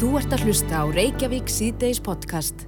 [0.00, 2.62] Þú ert að hlusta á Reykjavík síðdeis podcast.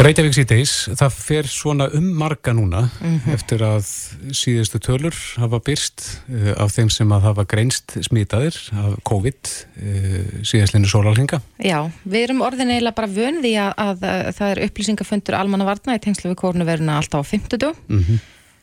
[0.00, 3.34] Reykjavík síðdeis, það fer svona um marga núna mm -hmm.
[3.34, 3.84] eftir að
[4.32, 6.00] síðustu tölur hafa byrst
[6.32, 9.42] uh, af þeim sem að hafa greinst smitaðir af COVID
[9.84, 11.42] uh, síðastlinu sólalhinga.
[11.58, 15.94] Já, við erum orðin eiginlega bara vöndi að, að, að það er upplýsingafundur almanna varna
[15.94, 17.74] í tengslu við kórnuveruna alltaf á 50.
[17.88, 18.18] Mm -hmm.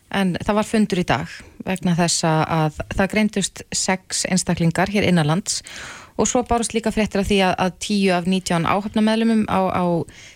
[0.10, 1.28] En það var fundur í dag
[1.66, 5.62] vegna þess að það greintust sex einstaklingar hér innanlands
[6.18, 9.86] og svo bárust líka fréttir af því að, að 10 af 19 áhafnameðlumum á, á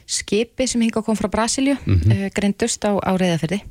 [0.05, 2.11] skipi sem hinga kom frá Brasilju mm -hmm.
[2.13, 3.61] uh, greindust á, á reyðaferði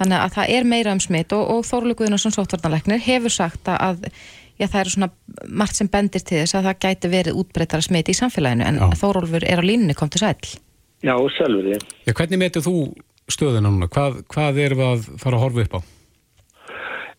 [0.00, 4.08] þannig að það er meira um smitt og, og Þórlu Guðnarsson sóttvarnalegnir hefur sagt að
[4.58, 5.10] já, það eru svona
[5.48, 9.44] margt sem bendir til þess að það gæti verið útbreytara smitt í samfélaginu en Þórólfur
[9.44, 10.36] er á línni kom til sæl
[11.00, 12.74] Já, sjálfur ég Hvernig metur þú
[13.30, 13.88] stöðuna núna?
[13.88, 15.80] Hvað, hvað er við að fara að horfa upp á?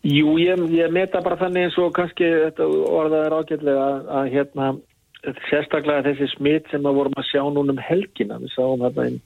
[0.02, 4.30] Jú, ég, ég meta bara þannig eins og kannski þetta orðað er ágætlega að, að
[4.32, 4.70] hérna,
[5.46, 9.20] sérstaklega þessi smitt sem við vorum að sjá núna um helgina, við sáum hérna einn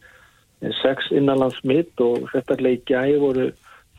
[0.64, 3.47] ein sex innanlands smitt og sérstaklega í gæði voru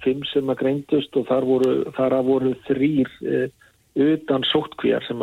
[0.03, 3.41] fimm sem að greindust og þar voru, þar voru þrýr e,
[3.97, 5.21] utan sóttkvíjar sem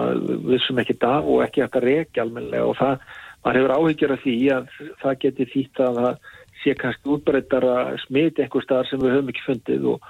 [0.49, 3.09] við sem ekki dag og ekki hægt að reykja almenlega og það,
[3.45, 4.71] maður hefur áhyggjur af því að
[5.03, 6.31] það geti þýtt að það
[6.65, 7.75] sé kannski útbreytara
[8.09, 10.09] smitt einhver staðar sem við höfum ekki fundið og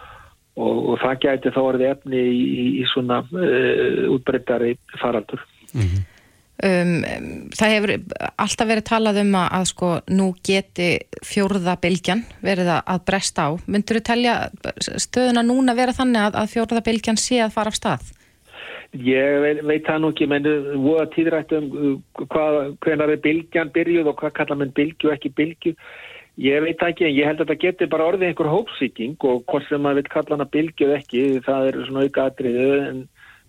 [0.57, 5.43] og, og það gæti þá orðið efni í, í, í svona uh, útbreyttari faraldur.
[5.75, 6.03] Mm -hmm.
[6.69, 6.93] um,
[7.59, 7.95] það hefur
[8.47, 10.91] alltaf verið talað um að, að sko nú geti
[11.27, 13.59] fjórða bylgjan verið að bresta á.
[13.67, 14.35] Myndur þú telja
[15.07, 18.13] stöðuna núna vera þannig að, að fjórða bylgjan sé að fara af stað?
[18.95, 20.45] Ég veit, veit það nú ekki, menn
[20.79, 21.65] voða tíðrættum
[22.31, 25.73] hvað, hvernig er bylgjan byrjuð og hvað kallar mann bylgju og ekki bylgju
[26.43, 29.69] Ég veit ekki, en ég held að þetta getur bara orðið einhver hópsýking og hvort
[29.69, 33.03] sem maður vil kalla hana bylgjöð ekki, það er svona auka atriðu en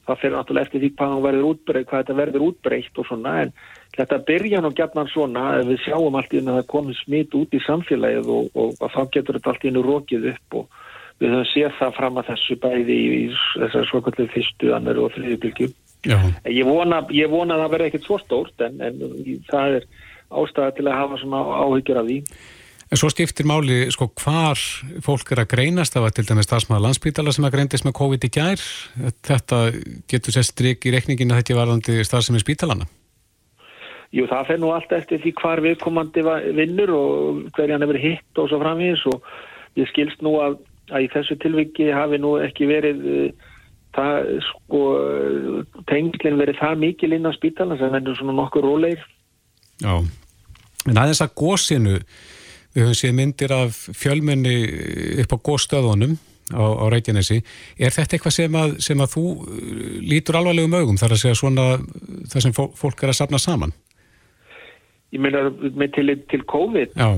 [0.05, 3.53] það fyrir náttúrulega eftir því hvað, útbreyt, hvað þetta verður útbreytt og svona en
[3.95, 7.37] þetta byrja nú gætnan svona að við sjáum allt í hennu að það komið smitt
[7.39, 10.81] út í samfélagið og, og, þá getur þetta allt í hennu rókið upp og
[11.23, 13.21] við höfum séð það fram að þessu bæði í,
[13.55, 15.77] þessar svokallið fyrstu, annar og þriði bylgjum.
[16.53, 18.99] Ég vona, ég vona að það verði ekkert svo stórt en, en
[19.49, 19.87] það er
[20.35, 22.17] ástæða til að hafa svona áhyggjur af því.
[22.93, 24.59] En svo skiptir máli, sko, hvar
[25.01, 28.27] fólk er að greinast, það var til dæmis stafsmaður landsbítala sem að greindist með COVID
[28.27, 28.61] í gær.
[29.25, 29.61] Þetta
[30.11, 32.85] getur sett stryk í rekningin að þetta er varðandi stafsemi spítalana?
[34.13, 36.23] Jú, það fer nú alltaf eftir því hvar viðkomandi
[36.55, 39.25] vinnur og hverjan hefur hitt og svo framvís og
[39.79, 40.59] ég skilst nú að,
[40.93, 43.49] að í þessu tilviki hafi nú ekki verið uh,
[43.97, 44.83] það, sko,
[45.89, 49.03] tenglinn verið það mikil inn á spítalana sem verður svona nokkur róleir.
[49.81, 49.97] Já,
[50.85, 51.97] en aðeins að góðsynu
[52.75, 54.55] Við höfum séð myndir af fjölmenni
[55.23, 56.17] upp á góðstöðunum
[56.51, 57.39] á, á Reykjanesi.
[57.79, 59.45] Er þetta eitthvað sem að, sem að þú uh,
[60.03, 61.69] lítur alvarlegum augum þar að segja svona
[62.31, 63.73] það sem fólk er að sapna saman?
[65.15, 66.99] Ég meina með til, til COVID?
[66.99, 67.15] Já.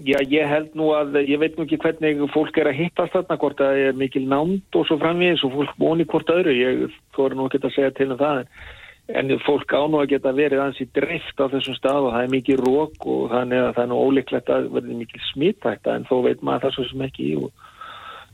[0.00, 3.36] Já, ég held nú að, ég veit nú ekki hvernig fólk er að hittast þarna,
[3.42, 6.54] hvort það er mikil nánd og svo framvegis og fólk voni hvort öðru.
[6.56, 8.46] Ég þóru nú ekki að segja til um það
[9.14, 12.24] en en fólk án og að geta verið ansí drift á þessum stað og það
[12.24, 16.06] er mikið rók og þannig að það er nú ólíklegt að verði mikið smittækta en
[16.10, 17.30] þó veit maður það svo sem ekki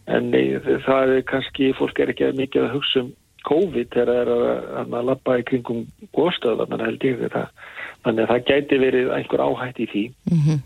[0.07, 0.45] en nei,
[0.87, 3.15] það er kannski fólk er ekki mikið að hugsa um
[3.47, 5.83] COVID þegar það er að, að lappa í kringum
[6.17, 7.51] góðstöðan held ég það
[8.07, 10.59] þannig að það gæti verið einhver áhætt í því mm -hmm.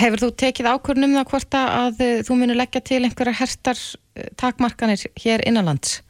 [0.00, 5.04] Hefur þú tekið ákvörnum það hvort að þú munir leggja til einhverja hertar uh, takmarkanir
[5.22, 6.00] hér innanlands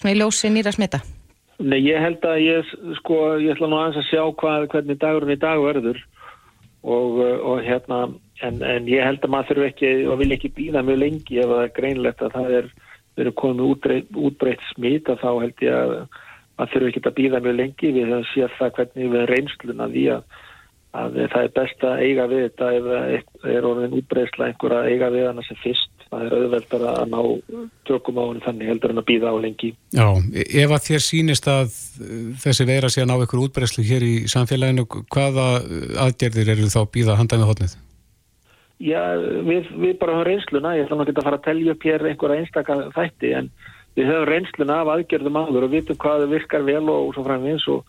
[0.00, 1.02] svona í ljósi nýra smita?
[1.62, 5.34] Nei, ég held að ég, sko, ég ætla nú aðeins að sjá hvað, hvernig dagurinn
[5.36, 6.00] í dag verður.
[6.82, 8.00] Og, og hérna,
[8.42, 11.52] en, en ég held að maður þurfi ekki og vil ekki býða mjög lengi ef
[11.52, 12.70] það er greinlegt að það er,
[13.20, 15.92] verið komið útbreytt, útbreytt smít að þá held ég að
[16.58, 17.92] maður þurfi ekki að býða mjög lengi.
[17.94, 20.26] Við höfum séð það hvernig við reynsluna því að,
[21.04, 24.90] að það er best að eiga við þetta ef það er orðin útbreytsla einhver að
[24.90, 27.20] eiga við hana sem fyrst það er auðveldar að ná
[27.88, 29.70] tökum á henni þannig heldur en að býða á lengi.
[29.96, 30.06] Já,
[30.62, 31.78] ef að þér sínist að
[32.42, 35.46] þessi veira sé að ná ykkur útbreyslu hér í samfélaginu, hvaða
[36.04, 37.76] aðgerðir eru þá býða handað með hodnið?
[38.82, 39.02] Já,
[39.46, 42.42] við, við bara höfum reynsluna, ég ætla náttúrulega að fara að telja upp hér einhverja
[42.42, 43.50] einstakar þætti en
[43.96, 47.86] við höfum reynsluna af aðgerðum áður og vitum hvað virkar vel og svo framins og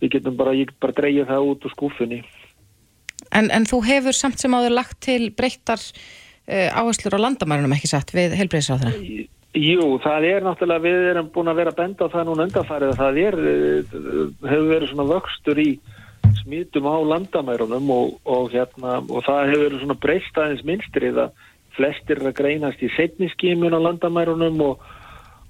[0.00, 2.20] við getum bara, ég bara dreyja það út úr skúfunni.
[3.34, 5.82] En, en þú hefur samt sem áður lagt til breyttar
[6.46, 9.26] áherslur á landamærunum ekki sett við helbreyðsráðuna?
[9.56, 12.98] Jú, það er náttúrulega, við erum búin að vera benda á það núna undanfærið að
[13.00, 13.94] það er, eh,
[14.50, 15.70] hefur verið svona vöxtur í
[16.42, 21.46] smítum á landamærunum og, og, hérna, og það hefur verið svona breyst aðeins minnstrið að
[21.76, 24.84] flestir að greinast í setniskímun á landamærunum og,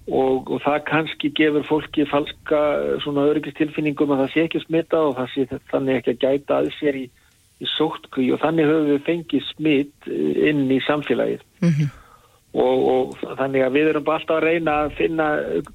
[0.07, 2.63] og, það kannski gefur fólki falska
[3.03, 6.71] svona öryggistilfinningum að það sé ekki smita og það sé þannig ekki að gæta að
[6.79, 7.05] sér í,
[7.63, 11.45] í sótkví og þannig höfum við fengið smit inn í samfélagið.
[11.63, 11.95] Mm -hmm.
[12.65, 15.29] og, og þannig að við erum bara alltaf að reyna að finna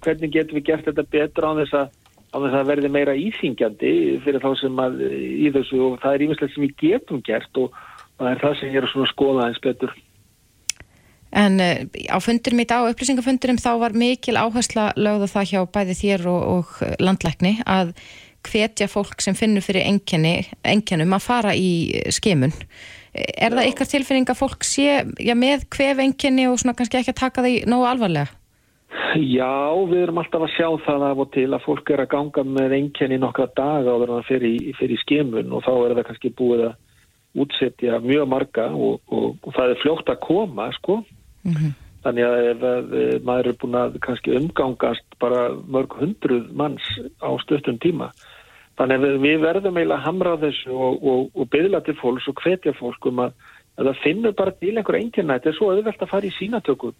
[0.03, 1.87] hvernig getum við gert þetta betra á þess að,
[2.31, 3.95] á þess að verði meira íþingjandi
[4.25, 5.81] fyrir þá sem að í þessu.
[5.87, 7.75] Og það er ímislegt sem við getum gert og
[8.17, 9.93] það er það sem ég er að skoða eins betur.
[11.31, 11.79] En uh,
[12.11, 16.41] á fundurum í dag, upplýsingafundurum, þá var mikil áhersla lögða það hjá bæði þér og,
[16.55, 17.95] og landlækni að
[18.47, 22.53] hvetja fólk sem finnur fyrir enginum að fara í skimun.
[23.13, 27.11] Er það ykkar tilfinning að fólk sé já, með hvef enginni og svona kannski ekki
[27.11, 28.37] að taka því nógu alvarlega?
[29.19, 32.43] Já, við erum alltaf að sjá það af og til að fólk er að ganga
[32.47, 36.65] með enginni nokkra daga og verða fyrir, fyrir skimun og þá er það kannski búið
[36.69, 41.01] að útsetja mjög marga og, og, og það er fljótt að koma, sko.
[41.47, 41.71] Mm -hmm.
[42.01, 46.85] Þannig að ef, ef maður er búin að kannski umgangast bara mörg hundruð manns
[47.21, 48.09] á stöttun tíma.
[48.79, 52.41] Þannig að við verðum eiginlega að hamra þessu og, og, og byðla til fólks og
[52.41, 53.35] hvetja fólk um að,
[53.77, 55.37] að það finnur bara til einhver einnkjörna.
[55.37, 56.95] Þetta er svo auðvelt að fara í sínatökum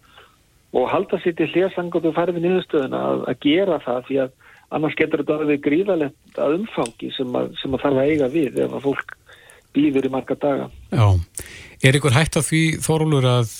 [0.72, 4.30] og halda sér til hljásangum og fara við niðurstöðuna að, að gera það því að
[4.72, 8.30] annars getur þetta að við gríðalegt að umfangi sem að, sem að þarf að eiga
[8.32, 9.16] við ef að fólk
[9.72, 10.68] býður í marga daga.
[10.92, 11.04] Já,
[11.82, 13.52] er ykkur hægt af því Þorúlur að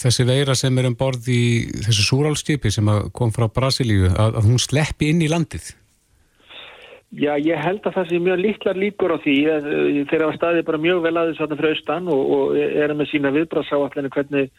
[0.00, 1.42] þessi veira sem er um borð í
[1.86, 5.70] þessu súrálskipi sem kom frá Brasilíu, að, að hún sleppi inn í landið?
[7.16, 10.64] Já, ég held að það sé mjög litlar líkur á því að uh, þeirra staði
[10.66, 14.50] bara mjög vel aðeins þarna frá austan og, og er með sína viðbrasáallinu hvernig,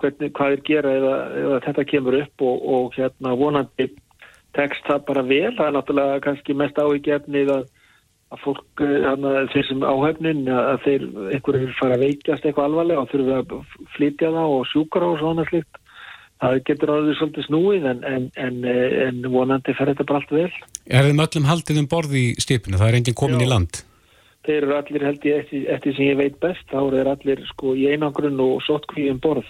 [0.00, 3.88] hvernig hvað er gera eða, eða þetta kemur upp og, og hérna vonandi
[4.56, 7.66] tekst það bara vel, það er náttúrulega kannski mest áhyggjefnið að
[8.36, 13.10] að fólk, hana, þeir sem áhefnin að þeir, einhverju fara að veikjast eitthvað alvarlega og
[13.10, 15.82] þurfa að flytja það og sjúkara og svona slikt
[16.42, 18.62] það getur að þau svolítið snúið en, en, en,
[19.06, 20.50] en vonandi fer þetta bara allt vel
[20.86, 22.78] Er þeim öllum haldið um borð í stipinu?
[22.80, 23.46] Það er enginn komin Já.
[23.46, 23.80] í land?
[24.46, 27.74] Þeir eru allir held ég eftir, eftir sem ég veit best þá eru allir sko
[27.74, 29.48] í einangrun og sótkvíð um borð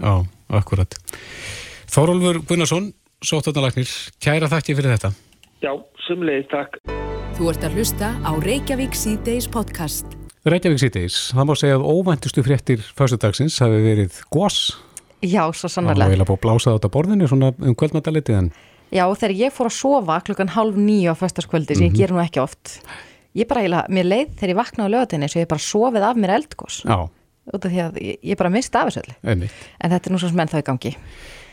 [0.00, 0.14] Já,
[0.50, 0.96] akkurat
[1.94, 2.90] Þórólfur Gunnarsson,
[3.22, 3.92] sóttarnalagnir
[4.24, 5.12] kæra þakki fyrir þetta
[5.62, 5.76] Já,
[6.08, 10.12] sumleið, takk Þú ert að hlusta á Reykjavík C-Days podcast.
[10.46, 14.58] Reykjavík C-Days, það má segja að óvæntustu fréttir fyrstudagsins hafi verið gós.
[15.18, 15.96] Já, svo sannarlega.
[15.96, 18.52] Það var eiginlega búið að blása þetta á borðinu svona um kvöldmættaliti en...
[18.94, 21.90] Já, þegar ég fór að sofa klukkan halv nýju á fyrstaskvöldi, sem mm -hmm.
[21.90, 21.98] ég mhm.
[21.98, 22.78] ger nú ekki oft,
[23.34, 26.16] ég bara eiginlega, mér leið þegar ég vaknaði á lögatinni, svo ég bara sofið af
[26.16, 26.76] mér eldgós.
[26.86, 27.10] Já.
[27.50, 29.48] Út af því að ég, ég bara misti af þessu öllu.
[29.82, 30.96] En þetta er nú svo sem enn þá í gangi.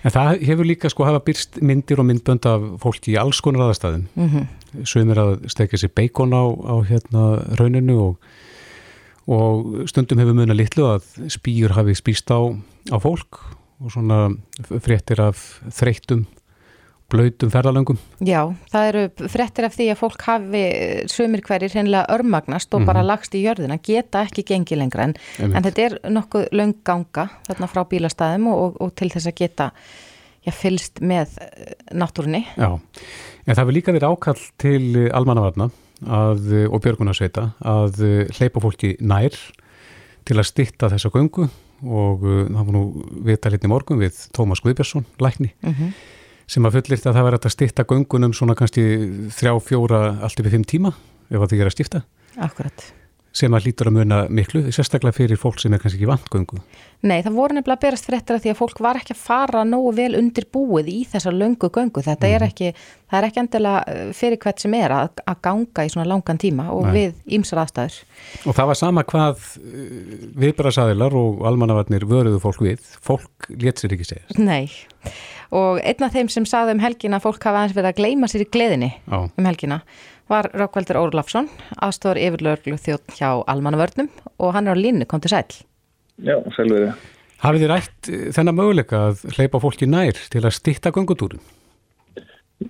[0.02, 3.68] En það hefur líka sko hafa byrst myndir og myndbönd af fólki í alls konar
[3.68, 4.08] aðastæðum.
[4.16, 4.86] Mm -hmm.
[4.86, 7.24] Sveimir að stekja sér beikon á, á hérna
[7.60, 8.18] rauninu og,
[9.28, 12.40] og stundum hefur muna litlu að spýjur hafi spýst á,
[12.90, 13.40] á fólk
[13.82, 14.36] og svona
[14.82, 16.26] fréttir af þreytum
[17.12, 18.00] blöytum ferðalöngum.
[18.26, 18.42] Já,
[18.72, 20.62] það eru frettir af því að fólk hafi
[21.12, 22.92] sömur hverjir hennilega örmagnast og mm -hmm.
[22.92, 27.30] bara lagst í jörðina, geta ekki gengi lengra en, en þetta er nokkuð löng ganga
[27.48, 29.72] þarna frá bílastæðum og, og til þess að geta
[30.46, 32.46] já, fylst með eh, náttúrunni.
[32.58, 32.80] Já,
[33.46, 35.70] en það vil líka verið ákall til almannavarna
[36.08, 39.36] að, og björgunarsveita að eh, hleypa fólki nær
[40.26, 41.50] til að stitta þessa göngu
[41.82, 42.82] og það var nú
[43.26, 45.94] viðtalið í morgun við Tómas Guðbjörnsson, lækni mm -hmm
[46.52, 48.88] sem að fullirt að það verður að stitta göngunum svona kannski
[49.36, 50.96] þrjá, fjóra, allt yfir fimm tíma
[51.32, 52.08] ef það er að stifta.
[52.42, 52.90] Akkurat.
[53.32, 56.58] Sem að lítur að muna miklu, sérstaklega fyrir fólk sem er kannski ekki vant göngu.
[57.08, 59.62] Nei, það voru nefnilega að berast fréttir að því að fólk var ekki að fara
[59.64, 62.04] nógu vel undir búið í þessa löngu göngu.
[62.04, 62.36] Þetta mm.
[62.36, 62.52] er mhm.
[62.52, 66.10] ekki, það er ekki endilega eh, fyrir hvert sem er að, að ganga í svona
[66.12, 66.94] langan tíma og Nei.
[66.98, 68.02] við ímsar aðstæður.
[68.44, 70.00] Og það var sama hvað eh,
[70.44, 72.84] viðbærasaðilar og almannavarnir vöruðu fólk við.
[73.00, 74.28] Fólk létt sér ekki segja.
[74.36, 74.68] Nei
[75.52, 78.30] og einn af þeim sem saði um helgina að fólk hafa aðeins verið að gleima
[78.32, 79.18] sér í gleðinni Já.
[79.28, 79.82] um helgina
[80.32, 81.50] var Rákveldur Órlafsson,
[81.84, 84.08] aðstofar yfirlörglu þjótt hjá Almannavörnum
[84.40, 85.58] og hann er á línu, kom til sæl.
[86.24, 86.94] Já, selviði.
[87.42, 91.42] Hafið þið rætt eh, þennan möguleika að hleypa fólki nær til að stitta gangutúrum?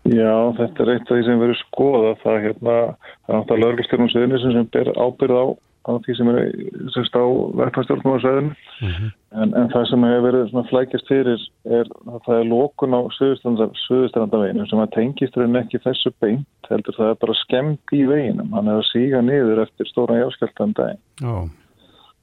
[0.07, 4.11] Já, þetta er eitt af því sem verður skoða það hérna, það er náttúrulega lörglustjórnum
[4.41, 5.45] sem ber ábyrð á
[5.81, 6.39] á því sem er
[6.93, 7.25] sérst á
[7.57, 9.09] verðfæðstjórnum á sveðinu mm -hmm.
[9.41, 11.45] en, en það sem hefur verið svona flækjast fyrir
[11.79, 16.97] er að það er lókun á söðustrandaveginu sem að tengist er ekki þessu beint heldur
[16.97, 21.49] það er bara skemmt í veginum hann hefur síga niður eftir stóran jáskjöldan dag oh.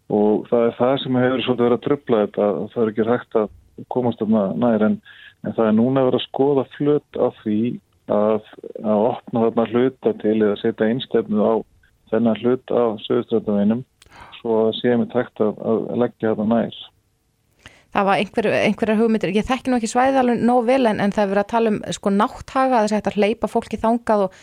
[0.08, 3.40] og það er það sem hefur svolítið verið að tröfla þetta það er ekki hægt
[3.42, 3.48] að
[3.88, 5.00] komast um það nær en,
[5.44, 7.60] en það er núna verið að skoða flut af því
[8.08, 8.46] að,
[8.84, 11.54] að opna þarna hluta til eða setja einstefnu á
[12.12, 13.82] þennan hlut af sögustræðaveginum
[14.38, 16.78] svo séum við takt að, að leggja þetta nær.
[17.94, 21.14] það var einhver, einhverjar hugmyndir, ég þekki nú ekki svæði alveg nóg vel en, en
[21.14, 24.38] það er verið að tala um sko nátthaga þess að þetta hleypa fólki þangað og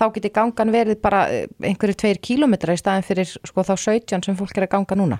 [0.00, 4.26] þá getur gangan verið bara eh, einhverju tveir kílometra í staðin fyrir sko þá 17
[4.26, 5.18] sem fólk er að ganga núna.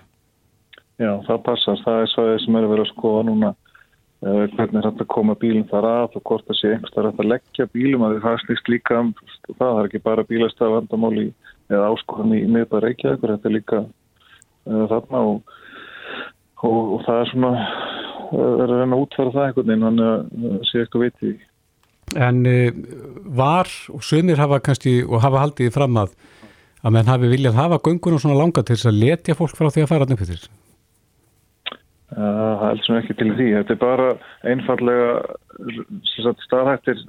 [1.00, 4.80] Já, það passast, það er svæðið sem er að vera að skoða núna uh, hvernig
[4.80, 8.18] er þetta koma bílinn þar að og hvort það sé einhverstað að leggja bílum að
[8.26, 9.14] það snýst líka um
[9.48, 11.30] það, er ekki bara bílastaf vandamáli
[11.70, 15.54] eða áskoðan í miðbæð Reykjavík þetta er líka uh, þarna og,
[16.62, 17.52] og, og það er svona
[18.30, 21.36] það er að reyna að útfæra það einhvern veginn þannig að sé eitthvað viti
[22.20, 22.78] En uh,
[23.38, 26.16] var og sömur hafa kannski og hafa haldið fram að
[26.80, 29.84] að menn hafi viljað hafa göngunum svona langa til þess að letja fólk frá því
[29.84, 30.48] að fara upp yfir
[32.10, 33.48] Það heldur sem ekki til því.
[33.54, 34.06] Þetta er bara
[34.50, 35.10] einfallega
[36.46, 37.04] staðhættir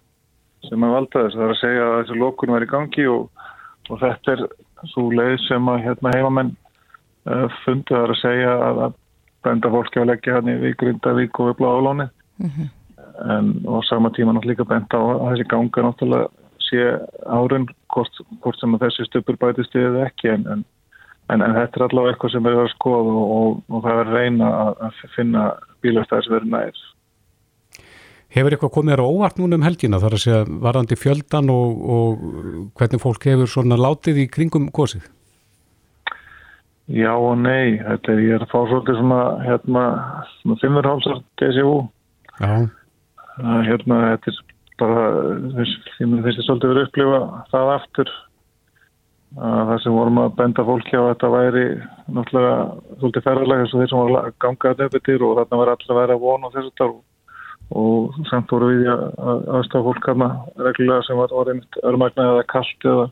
[0.68, 1.38] sem að valda þess.
[1.38, 3.48] Það er að segja að þessu lókun var í gangi og,
[3.90, 4.44] og þetta er
[4.92, 6.52] svo leið sem að hérna, heimamenn
[7.30, 9.00] uh, fundi það er að segja að, að
[9.48, 12.70] benda fólki að leggja hann í Grindavík og við Bláðalóni mm -hmm.
[13.38, 16.28] en á sama tíma náttúrulega benda á að þessi ganga náttúrulega
[16.62, 16.84] sé
[17.26, 20.66] árun hvort, hvort sem þessi stöpur bætist eða ekki en, en
[21.32, 24.10] En, en þetta er allavega eitthvað sem er að skoða og, og, og það er
[24.16, 25.44] reyna að, að finna
[25.84, 26.82] bílastæðir sem verður nær.
[28.32, 32.22] Hefur eitthvað komið þér óvart núna um helgina þar að segja varandi fjöldan og, og
[32.80, 35.04] hvernig fólk hefur svona látið í kringum gósið?
[36.92, 39.84] Já og nei, þetta er, ég er að fá svolítið svona, hérna,
[40.40, 41.76] svona fimmurhálsar DSU.
[42.40, 42.56] Já.
[43.68, 44.42] Hérna, þetta er
[44.82, 45.06] bara,
[45.60, 47.22] þess, ég finnst svolítið verið að upplifa
[47.54, 48.14] það aftur
[49.40, 51.68] að það sem vorum að benda fólki á að þetta væri
[52.12, 52.56] náttúrulega
[52.98, 55.94] svolítið ferðarlega eins og þeir sem voru að ganga að nefnir og þarna var alltaf
[55.94, 56.92] að vera von og þessu þar
[57.72, 62.88] og samt voru við að aðstafa fólk aðna reglulega sem var orðinnt örmagna eða kallt
[62.94, 63.06] eða,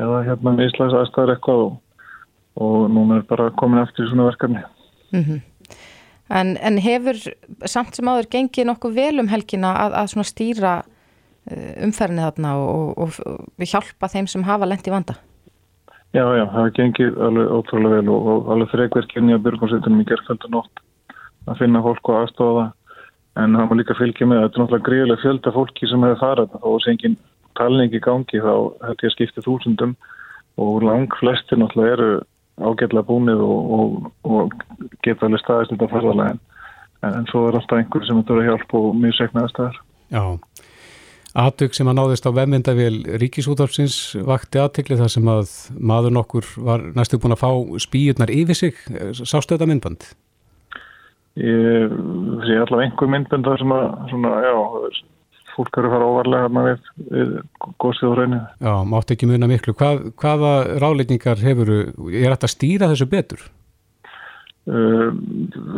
[0.00, 1.74] eða hérna mislags aðstafar eitthvað og,
[2.64, 4.64] og núna er bara komin eftir svona verkefni.
[5.12, 5.40] Mm -hmm.
[6.28, 7.20] en, en hefur
[7.64, 10.74] samt sem áður gengið nokkuð vel um helgina að, að svona stýra
[11.44, 15.18] Eh, umferðinni þarna og, og, og hjálpa þeim sem hafa lent í vanda?
[16.16, 20.50] Já, já, það gengir alveg ótrúlega vel og, og alveg frekverkjörni að byrjumsveitunum í gerðfjöldu
[20.54, 20.80] nótt
[21.44, 22.64] að finna fólk og aðstofa
[23.40, 26.20] en það má líka fylgja með að þetta er náttúrulega greiðilega fjölda fólki sem hefur
[26.22, 27.16] farað og sem engin
[27.58, 28.54] talning í gangi þá
[28.86, 29.96] hætti að skipta þúsundum
[30.62, 32.10] og lang flestir náttúrulega eru
[32.62, 34.54] ágætlega búnið og
[35.02, 36.42] geta alveg staðist þetta farðarlega en,
[37.10, 39.80] en svo er alltaf einhver sem þetta eru að hjálpa og mjög segnaði staðar.
[40.14, 40.24] Já,
[41.34, 46.84] Atug sem að náðist á vefmyndavél Ríkisútálfsins vakti aðtikli þar sem að maður nokkur var
[46.94, 47.50] næstu búin að fá
[47.82, 48.78] spýjurnar yfir sig.
[49.18, 50.06] Sástu þetta myndband?
[51.40, 51.96] Ég
[52.46, 55.00] sé allavega einhver myndband þar sem að svona, já,
[55.56, 57.34] fólk eru að fara óvarlega við, við
[57.82, 58.40] góðsið og rauninu.
[58.68, 59.74] Já, mátt ekki muna miklu.
[59.80, 63.44] Hvað, hvaða ráleitingar hefur, er þetta að stýra þessu betur?
[64.64, 65.10] Uh,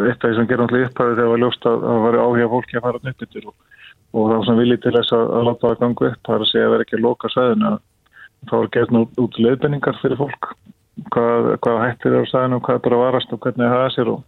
[0.07, 2.51] eitt af því sem gerum allir upphæfið þegar það var ljóst að það var áhuga
[2.53, 3.57] fólki að fara nöppindir og
[4.17, 6.45] og það var svona viljið til þess að, að láta það gangu upp, það er
[6.45, 7.73] að segja að það er ekki að loka sæðinu
[8.47, 10.49] þá er gert nú út leiðbenningar fyrir fólk
[11.13, 13.95] hvað, hvað hættir er á sæðinu og hvað er bara varast og hvernig það er
[13.97, 14.23] sér og,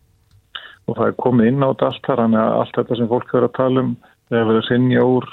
[0.88, 3.34] og það er komið inn á þetta allt þar þannig að allt þetta sem fólk
[3.34, 3.92] verður að tala um
[4.28, 5.28] þegar verður sinja úr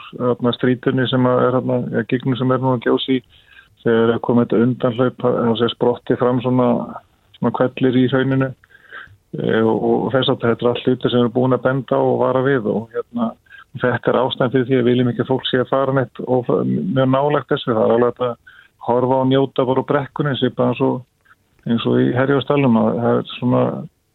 [0.55, 1.71] strítunni sem er að
[2.11, 3.17] gíknu sem er nú að gjósi
[3.85, 6.69] þegar er komið þetta undanhlaup og sér sprotti fram svona,
[7.37, 8.51] svona kvellir í hrauninu.
[9.35, 12.21] E, og, og þess að þetta er allt hluti sem er búin að benda og
[12.23, 13.33] vara við og hérna
[13.81, 17.09] þetta er ástæðan fyrir því að viljum ekki fólk sé að fara neitt og mjög
[17.11, 17.73] nálagt þessu.
[17.73, 18.37] Það er alveg að
[18.87, 20.35] horfa og njóta bara brekkunni
[21.65, 23.61] eins og, í herjastælum að það er svona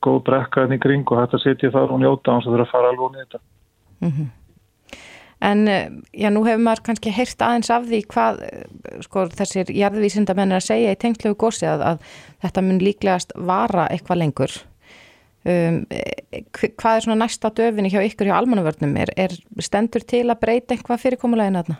[0.04, 2.74] góð brekkaðin í kring og þetta setja þar og njóta hans að það þurfa að
[2.74, 3.42] fara alveg og nýta
[4.00, 4.28] mm -hmm.
[5.42, 5.66] En
[6.12, 8.40] já, nú hefur maður kannski heyrt aðeins af því hvað
[9.00, 12.02] sko, þessir jarðvísindamenn er að segja í tengtlegu gósi að, að
[12.42, 14.50] þetta mun líklegast vara eitthvað lengur
[15.40, 15.86] Um,
[16.52, 19.32] hvað er svona næsta döfinni hjá ykkur hjá almannavörnum er, er
[19.64, 21.76] stendur til að breyta eitthvað fyrirkomulegin aðna?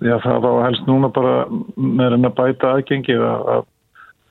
[0.00, 1.34] Já það var helst núna bara
[1.76, 3.68] með að bæta aðgengi að,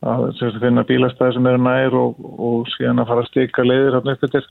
[0.05, 0.27] að,
[0.61, 4.47] finna bílastæði sem eru nær og, og síðan að fara að stika leiðir upp yfir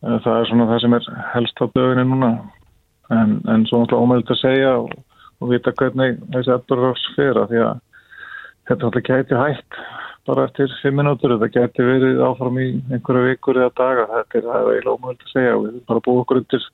[0.00, 2.30] það er svona það sem er helst á döfinni núna.
[3.10, 4.92] En, en svo náttúrulega ómöld að segja og,
[5.42, 7.80] og vita hvernig þessi aðbörðars fyrir því að
[8.70, 9.80] þetta náttúrulega gæti hægt
[10.28, 14.48] bara eftir fimm minútur þetta getur verið áfram í einhverju vikur eða daga, þetta er
[14.52, 16.66] eiginlega ómöld að segja og við bara búum okkur undir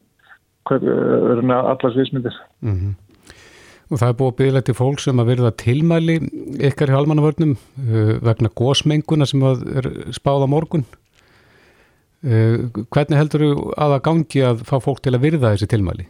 [0.68, 2.94] verðurna allar svísmyndir mm -hmm.
[3.86, 6.16] Og það er búið að byggja til fólk sem að verða tilmæli
[6.66, 10.84] ykkar hjá almannavörnum uh, vegna gósmenguna sem er spáð á morgun
[12.26, 16.08] uh, hvernig heldur þú að það gangi að fá fólk til að virða þessi tilmæli?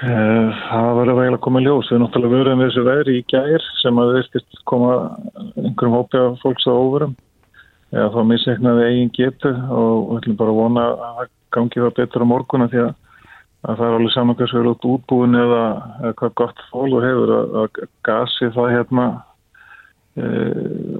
[0.00, 1.90] Eh, það verður að koma í ljós.
[1.92, 4.94] Við náttúrulega verðum við þessu veri í gær sem að veistist koma
[5.58, 7.12] einhverjum hópi af fólks á óverum
[7.90, 11.96] Já, þá misreiknaði eigin getu og við ætlum bara að vona að það gangi það
[11.96, 12.92] betur á morguna því að,
[13.60, 15.64] að það er alveg saman hversu vel út útbúin eða,
[16.00, 19.06] eða hvað gott fól og hefur að, að gasi það hérna
[20.16, 20.26] e,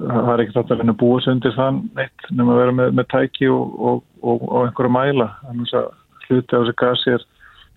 [0.05, 2.95] það er ekki þetta að vinna búa sig undir þann neitt nema að vera með,
[3.01, 5.91] með tæki og, og, og, og einhverja mæla þannig að
[6.27, 7.29] hluti á þessi gasi er,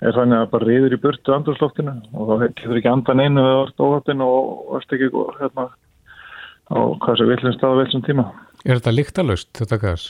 [0.03, 3.59] er þannig að bara reyður í burtu andurslóftinu og þá getur ekki andan einu við
[3.61, 5.69] orðt óhaldinu og orðt ekki hérna
[6.73, 8.31] á hvað sem villum stað og villum tíma
[8.63, 10.03] Er þetta líktalust, þetta gas?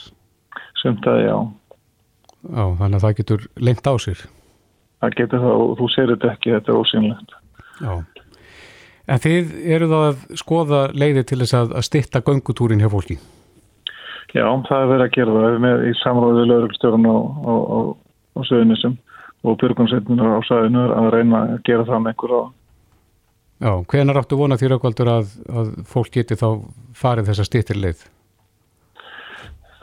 [0.78, 1.36] Sumt að já.
[2.44, 4.20] Já, þannig að það getur lengt á sér.
[5.04, 7.34] Það getur það og þú sér þetta ekki, þetta er ósynlegt.
[7.84, 7.94] Já.
[9.04, 13.18] En þið eru þá að skoða leiði til þess að, að stitta göngutúrin hjá fólki?
[14.32, 15.58] Já, það er verið að gera það.
[15.64, 18.96] Með í samráðið lögurstjórn á söðunisum
[19.44, 22.42] og björgunsveitunar á sæðinu að reyna að gera það með einhver á.
[23.64, 26.48] Já, hvenar áttu vona því raukvaldur að, að fólk geti þá
[26.96, 28.06] farið þessa stittirleið?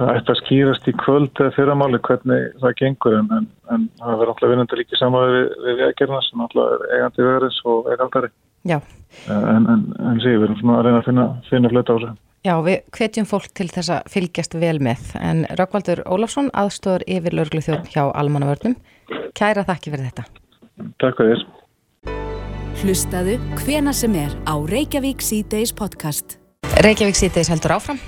[0.02, 4.18] Það ætti að skýrast í kvöld eða fyrramáli hvernig það gengur en, en, en það
[4.22, 8.32] verður alltaf vinnandi líki saman við, við vegagerna sem alltaf er eigandi vegarins og vegaldari
[8.72, 12.12] en, en sí, við erum svona að reyna að finna, finna flöta á þessu.
[12.42, 15.12] Já, við hvetjum fólk til þess að fylgjast vel með.
[15.22, 18.78] En Rökkvaldur Ólafsson aðstóður yfir lörglu þjótt hjá Almannavörnum.
[19.38, 20.26] Kæra þakki fyrir þetta.
[21.04, 21.44] Takk fyrir.
[22.82, 26.40] Hlustaðu hvena sem er á Reykjavík C-Days podcast.
[26.82, 28.02] Reykjavík C-Days heldur áfram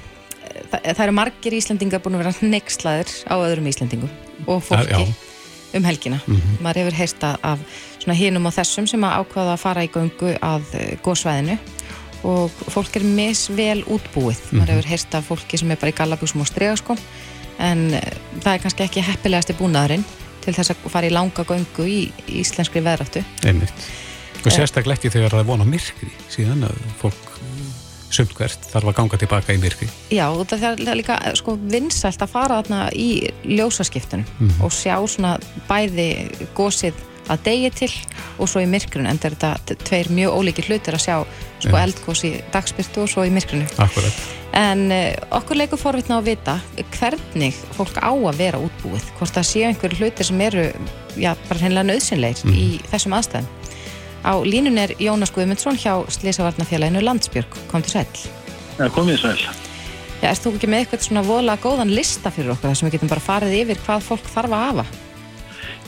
[0.73, 4.11] það, það eru margir Íslandingar búin að vera nexlaður á öðrum Íslandingum
[4.49, 5.05] og fólki ja,
[5.77, 6.19] um helgina.
[6.25, 6.61] Mm -hmm.
[6.61, 7.59] Maður hefur heyrsta af
[8.05, 11.57] hinum og þessum sem að ákvaða að fara í göngu að eh, góðsvæðinu
[12.23, 14.39] og fólk er misvel útbúið.
[14.39, 14.59] Mm -hmm.
[14.59, 16.97] Maður hefur heyrsta af fólki sem er bara í gallabúsum og stregaskóm
[17.59, 18.01] en eh,
[18.43, 20.05] það er kannski ekki heppilegast í búnaðurinn
[20.41, 23.23] til þess að fara í langa göngu í íslenskri veðráttu.
[23.45, 23.73] Einmitt.
[24.43, 24.55] Og eh.
[24.57, 27.32] sérstaklega ekki þegar það er vona myrkri síðan að fólk
[28.13, 29.87] sumkvert þarf að ganga tilbaka í myrkri.
[30.13, 33.09] Já, það er líka sko, vinsælt að fara þarna í
[33.43, 34.61] ljósaskiptunum mm -hmm.
[34.65, 35.37] og sjá svona
[35.69, 36.93] bæði gósið
[37.31, 37.91] að degi til
[38.41, 41.17] og svo í myrkrinu en þetta er tveir mjög ólíki hlutir að sjá
[41.59, 41.83] sko, ja.
[41.83, 43.67] eldgós í dagspyrtu og svo í myrkrinu.
[43.77, 44.23] Akkurat.
[44.53, 46.59] En uh, okkur leikur forvitna að vita
[46.99, 50.67] hvernig fólk á að vera útbúið, hvort það séu einhverju hlutir sem eru
[51.17, 52.53] já, bara hennilega nöðsynleir mm.
[52.53, 53.62] í þessum aðstæðum.
[54.23, 57.57] Á línun er Jónas Guðmundsson hjá Sliðsavarnafélaginu Landsbjörg.
[57.67, 58.07] Kom til sæl.
[58.79, 59.35] Já, komið sæl.
[60.21, 62.95] Já, erst þú ekki með eitthvað svona voðalega góðan lista fyrir okkur þar sem við
[62.95, 64.85] getum bara farið yfir hvað fólk þarf að hafa?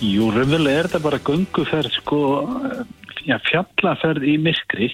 [0.04, 2.20] Jú, raunverulega er þetta bara gunguferð, sko,
[3.24, 4.92] já, fjallaferð í myrkri.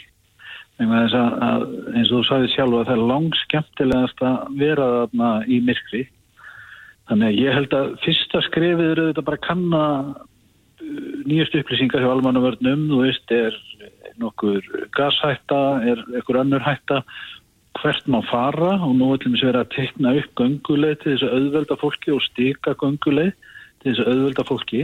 [0.81, 5.31] Að, að, eins og þú sagði sjálf að það er langt skemmtilegast að vera þarna
[5.49, 6.03] í myrkri.
[7.09, 9.83] Þannig að ég held að fyrsta skrefið eru þetta bara að kanna
[11.27, 13.55] nýjast upplýsingar hjá almannavörnum, þú veist, er
[14.21, 14.65] nokkur
[14.95, 17.01] gashætta, er einhver annur hætta,
[17.79, 18.75] hvert má fara?
[18.83, 22.15] Og nú ætlum við að vera að tekna upp gönguleið til þess að auðvelda fólki
[22.15, 23.31] og stika gönguleið
[23.81, 24.83] til þess að auðvelda fólki.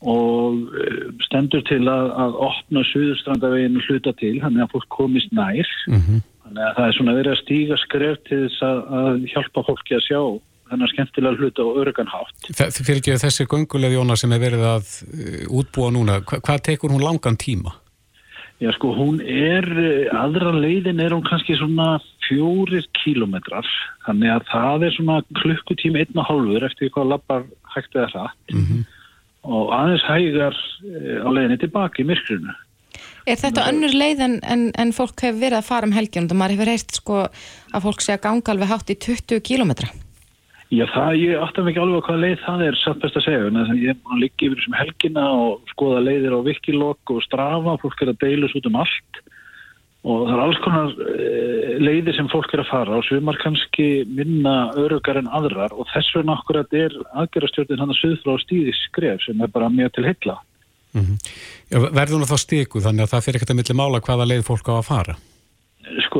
[0.00, 5.68] Og eh, stendur til að, að opna Suðurstrandaveginu hluta til, þannig að fólk komist nær,
[5.90, 6.22] mm -hmm.
[6.44, 9.98] þannig að það er svona verið að stíga skref til þess að, að hjálpa fólki
[9.98, 10.22] að sjá
[10.70, 12.48] þennan skemmtilega hluta og öruganhátt.
[12.48, 16.66] Þið fyrir ekki þessi gönguleg Jóna sem er verið að uh, útbúa núna, Hva, hvað
[16.70, 17.74] tekur hún langan tíma?
[18.60, 19.64] Já sko hún er,
[20.12, 21.94] aðra leiðin er hún kannski svona
[22.26, 23.68] fjórir kílometrar,
[24.04, 28.52] þannig að það er svona klukkutími einn og hálfur eftir hvað lappar hægt eða hratt
[28.52, 28.82] mm -hmm.
[29.56, 32.52] og aðeins hægar eh, á leiðinni tilbaki í myrkrinu.
[33.24, 36.36] Er þetta önnur leið en, en, en fólk hefur verið að fara um helgjum og
[36.36, 37.16] maður hefur heilt sko
[37.72, 39.88] að fólk sé að ganga alveg hátt í 20 kílometra?
[40.70, 43.78] Já, það, ég áttum ekki alveg hvað leið það er satt best að segja, en
[43.80, 48.04] ég er að liggja yfir þessum helgina og skoða leiðir á vikilokk og strafa, fólk
[48.04, 49.20] er að deilast út um allt
[50.00, 51.32] og það er alls konar e,
[51.82, 56.14] leiðir sem fólk er að fara og svumar kannski minna örugar en aðrar og þess
[56.16, 59.92] vegna okkur að þetta er aðgerastjórnin hann að söðfrá stíði skref sem er bara mjög
[59.98, 60.38] til heilla.
[60.94, 61.18] Mm -hmm.
[61.98, 64.72] Verður það þá stíku þannig að það fyrir ekkert að milli mála hvaða leið fólk
[64.72, 65.14] á að fara?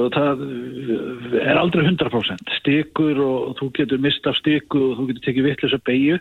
[0.00, 5.48] Sko það er aldrei 100% stikur og þú getur mistað stiku og þú getur tekið
[5.48, 6.20] vittlis að beigju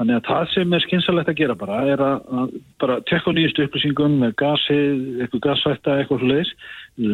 [0.00, 3.66] þannig að það sem er skynsalegt að gera bara er að, að bara tekka nýjastu
[3.66, 6.52] upplýsingum með gasið, eitthvað gasvætta eitthvað svo leiðis,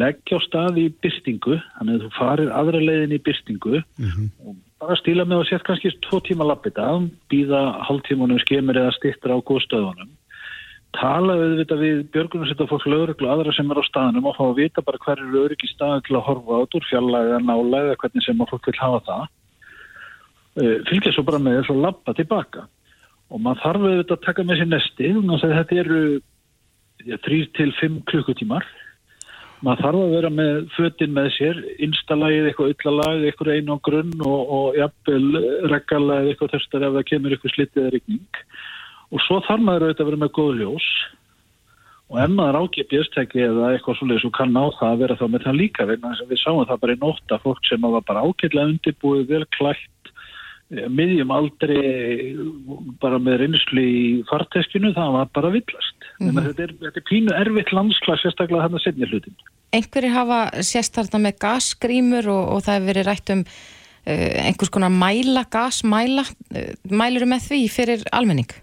[0.01, 4.29] leggja á stað í byrstingu, þannig að þú farir aðra leiðin í byrstingu mm -hmm.
[4.47, 6.87] og bara stíla með að setja kannski tvo tíma lappita,
[7.29, 10.09] býða hálftímanum skemur eða stittra á góðstöðunum
[10.97, 14.83] tala auðvitað við björgunarsetta fólk löguröglu aðra sem er á staðnum og fá að vita
[14.85, 18.51] bara hver eru öryggi staðin til að horfa át úr fjallega nálega hvernig sem að
[18.53, 19.23] fólk vil hafa það.
[20.59, 22.65] Uh, fylgja svo bara með þess að lappa tilbaka.
[23.29, 26.03] Og maður þarf auðvitað að taka með sér nesti þannig að þetta eru
[27.27, 28.65] 3-5 klukkutímar.
[29.61, 34.13] Maður þarf að vera með fötinn með sér, instalagið eitthvað yllalagið, eitthvað einu á grunn
[34.23, 37.89] og, og jafnvel reggalagið eitthvað þessar ef það kemur eitthvað slitið
[39.09, 40.89] og svo þarf maður auðvitað að vera með góð ljós
[42.09, 45.45] og ef maður ágipjastæki eða eitthvað svolítið svo kann á það að vera þá með
[45.45, 48.25] það líka vegna að við sáum það bara í nótt að fólk sem var bara
[48.25, 50.13] ágætlega undirbúið, vel klætt
[50.69, 52.35] miðjum aldrei
[53.01, 56.45] bara með reynslu í farteskinu það var bara villast mm -hmm.
[56.45, 59.37] þetta, er, þetta er pínu erfitt landslag sérstaklega þarna setni hlutin
[59.73, 64.73] Einhverjir hafa sérst þarna með gasgrímur og, og það hefur verið rætt um uh, einhvers
[64.73, 68.53] konar mæla, gasmæla uh, mæluru með því fyrir almenning?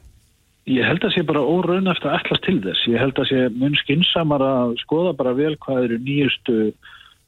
[0.67, 3.43] Ég held að sé bara óraun eftir að ætlas til þess ég held að sé
[3.55, 6.73] mun skinsamar að skoða bara vel hvað eru nýjustu uh,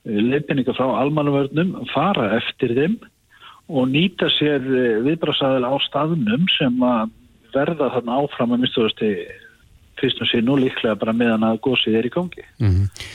[0.05, 2.99] leifinninga frá almanuvörnum fara eftir þeim
[3.69, 7.11] og nýta sér eh, viðbrasaðil á staðnum sem að
[7.53, 9.11] verða þarna áfram að mistuðasti
[10.01, 12.45] fyrstum sín og líklega bara meðan að gósið er í gangi.
[12.63, 13.09] Mm -hmm.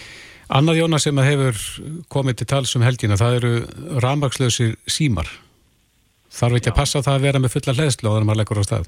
[0.54, 1.62] Annað Jóna sem að hefur
[2.14, 3.54] komið til tals um helgina, það eru
[4.04, 5.30] ramvakslösir símar.
[6.30, 6.74] Þarf ekki Já.
[6.74, 8.88] að passa það að vera með fulla hlæðslu á þannig að maður leggur á stað?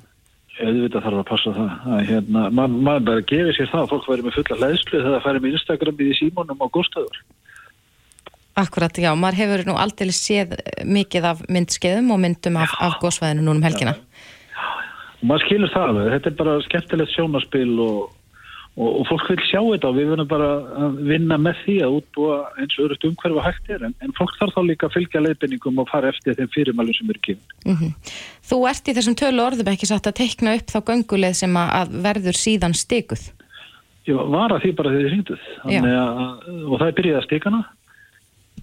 [0.56, 1.72] Auðvitað þarf að passa það.
[1.92, 5.16] Að, hérna, maður mað bara gefið sér það að fólk væri með fulla hlæðslu þegar
[5.16, 7.18] það færi með Instagram í símónum á góðstöður.
[8.56, 10.54] Akkurat, já, maður hefur nú aldrei séð
[10.88, 13.98] mikið af myndskeiðum og myndum af, af góðsvæðinu núnum helgina.
[13.98, 14.24] Já,
[14.56, 17.98] já, og maður skilur það, þetta er bara skemmtilegt sjónaspil og,
[18.76, 20.50] og, og fólk vil sjá þetta og við verðum bara
[20.84, 24.36] að vinna með því að útbúa eins og öðrugt umhverfu hægt er, en, en fólk
[24.40, 27.56] þarf þá líka að fylgja leifinningum og fara eftir þeim fyrirmælum sem eru kynnt.
[27.66, 28.12] Mm -hmm.
[28.50, 31.98] Þú ert í þessum tölu orðum ekki satt að teikna upp þá gönguleið sem að
[32.04, 33.24] verður síðan stikuð?
[34.06, 35.46] Já, var að því bara þegar þið syngduð,
[36.70, 37.62] og það er byrjað að stikana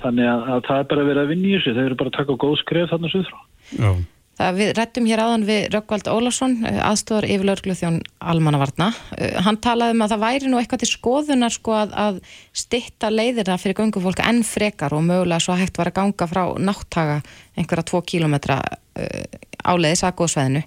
[0.03, 1.75] þannig að, að það er bara verið að vinna í þessu.
[1.75, 3.41] Þau eru bara að taka góð skref þarna suð frá
[3.73, 4.05] Það
[4.39, 8.89] við rættum hér áðan við Rökkvald Ólásson, eh, aðstofar yfirlaurglu þjón Almannavarna.
[9.19, 12.21] Eh, hann talaði um að það væri nú eitthvað til skoðunar sko að, að
[12.53, 17.23] stitta leiðina fyrir gangufólk enn frekar og mögulega svo hægt var að ganga frá náttaga
[17.57, 19.25] einhverja tvo kílometra uh,
[19.65, 20.67] áleiðis að góðsveðinu.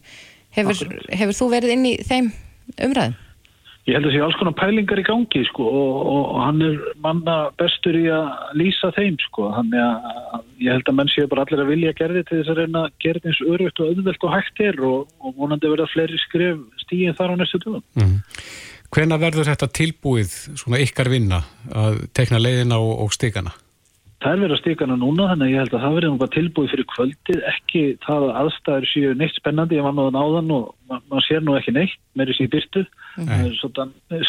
[0.55, 2.31] Hefur, hefur þú verið inn í þeim
[2.77, 3.24] umræðum?
[3.85, 7.35] Ég held að sé alls konar pælingar í gangi sko og, og hann er manna
[7.59, 11.61] bestur í að lýsa þeim sko þannig að ég held að menn séu bara allir
[11.61, 15.11] að vilja gerði til þess að reyna eins örugt og auðvelt og hægt er og,
[15.21, 17.83] og vonandi verða fleiri skrif stíðin þar á næstu dögum.
[17.99, 18.17] Mm.
[18.95, 23.53] Hvena verður þetta tilbúið svona ykkar vinna að tekna leiðina og, og stíkana?
[24.23, 26.71] Það er verið að stíkana núna þannig að ég held að það verður náttúrulega tilbúið
[26.71, 27.41] fyrir kvöldið.
[27.51, 31.43] Ekki það að aðstæður séu neitt spennandi ég var náðan áðan og maður ma sér
[31.43, 32.85] nú ekki neitt með þessi byrtu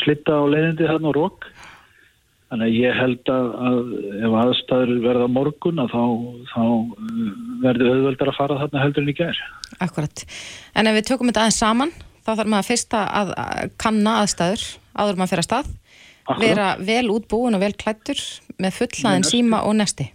[0.03, 1.49] slitta á leiðindi hann og rók
[2.51, 3.79] þannig að ég held að, að
[4.23, 6.03] ef aðstæður verða morgun að þá,
[6.53, 7.31] þá uh,
[7.65, 9.41] verður auðveldar að fara þarna heldur en í gerð
[9.83, 10.23] Akkurat,
[10.79, 13.35] en ef við tökum þetta aðeins saman þá þarf maður fyrst að
[13.83, 15.75] kanna aðstæður áður maður fyrir að stað
[16.27, 16.43] Akkurat.
[16.43, 18.19] vera vel útbúin og vel klættur
[18.59, 20.11] með fullaðin síma og nesti.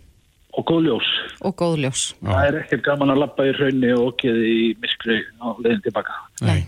[0.59, 1.09] Og góð ljós.
[1.47, 2.01] Og góð ljós.
[2.19, 6.17] Það er ekkert gaman að lappa í raunni og okkiði í miskri á leiðin tilbaka.
[6.43, 6.65] Nei.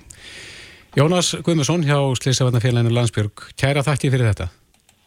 [0.95, 3.49] Jónas Guðmusson hjá Sliðsavarnafélaginu Landsbjörg.
[3.59, 4.47] Kæra þakki fyrir þetta.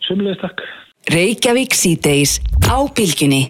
[0.04, 0.66] Sumlega takk.
[1.06, 3.44] Reykjavík síðdeis á bylginni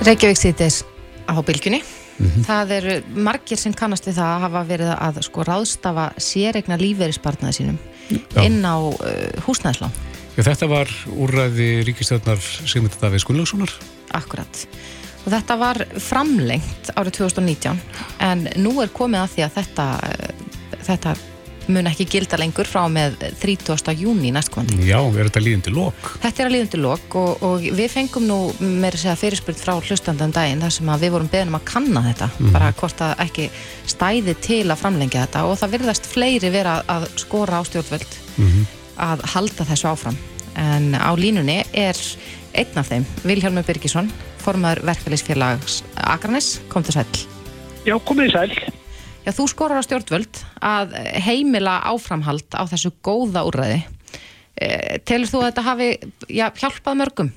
[0.00, 0.80] Reykjavík síðdeis
[1.28, 1.82] á bylginni
[2.14, 2.44] Mm -hmm.
[2.46, 7.52] Það eru margir sem kannast við það að hafa verið að sko ráðstafa séregna lífeyrispartnaði
[7.52, 7.78] sínum.
[8.42, 8.94] Inn á uh,
[9.46, 9.94] húsnæðslán.
[10.34, 13.74] Já, þetta var úrræði ríkistjórnar Sigmund Davíð Gunnlaugssonar.
[14.16, 14.64] Akkurat.
[15.24, 17.78] Og þetta var framlengt árið 2019
[18.26, 21.14] en nú er komið að því að þetta, uh, þetta
[21.72, 23.94] mun ekki gilda lengur frá með 30.
[23.98, 24.84] júni næstkomandi.
[24.88, 26.10] Já, er þetta líðandi lók?
[26.22, 29.74] Þetta er að líðandi lók og, og við fengum nú með þess að fyrirspurt frá
[29.78, 32.52] hlustandan daginn þar sem við vorum beðnum að kanna þetta mm.
[32.54, 33.48] bara hvort að ekki
[33.94, 38.46] stæði til að framlengja þetta og það virðast fleiri vera að skora á stjórnvöld mm
[38.46, 38.70] -hmm.
[39.08, 40.18] að halda þessu áfram
[40.54, 41.98] en á línunni er
[42.54, 47.06] einn af þeim, Vilhelmur Birgisson formadur verkefælisfélags Akranis, kom til sæl
[47.84, 48.83] Já, komið í sæl
[49.24, 50.90] Já, þú skorar á stjórnvöld að
[51.24, 53.78] heimila áframhald á þessu góða úrræði.
[54.54, 54.68] E,
[55.08, 55.88] telur þú að þetta hafi
[56.28, 57.30] já, hjálpað mörgum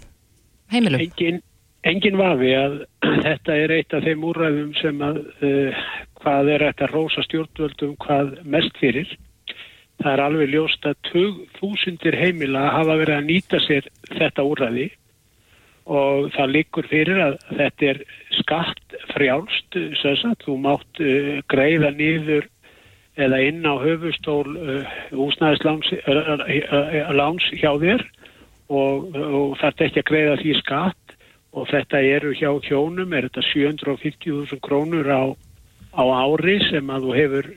[0.73, 1.01] heimilum?
[1.01, 1.39] Engin,
[1.87, 2.75] engin vafi að
[3.25, 5.87] þetta er eitt af þeim úrræðum sem að uh,
[6.19, 9.15] hvað er þetta rosa stjórnvöldum hvað mest fyrir.
[10.03, 11.11] Það er alveg ljóst að
[11.57, 14.91] þúsundir heimila hafa verið að nýta sér þetta úrræði
[15.87, 18.01] og það likur fyrir að þetta er
[18.35, 19.77] skatt frjálst
[20.43, 22.47] þú mátt uh, greiða nýður
[23.17, 28.05] eða inn á höfustól uh, úsnæðisláns uh, hjá þér.
[28.67, 31.13] Og, og þetta ekki að greiða því skatt.
[31.55, 35.23] Og þetta eru hjá hjónum er þetta 750.000 krónur á,
[35.95, 37.47] á ári sem að þú hefur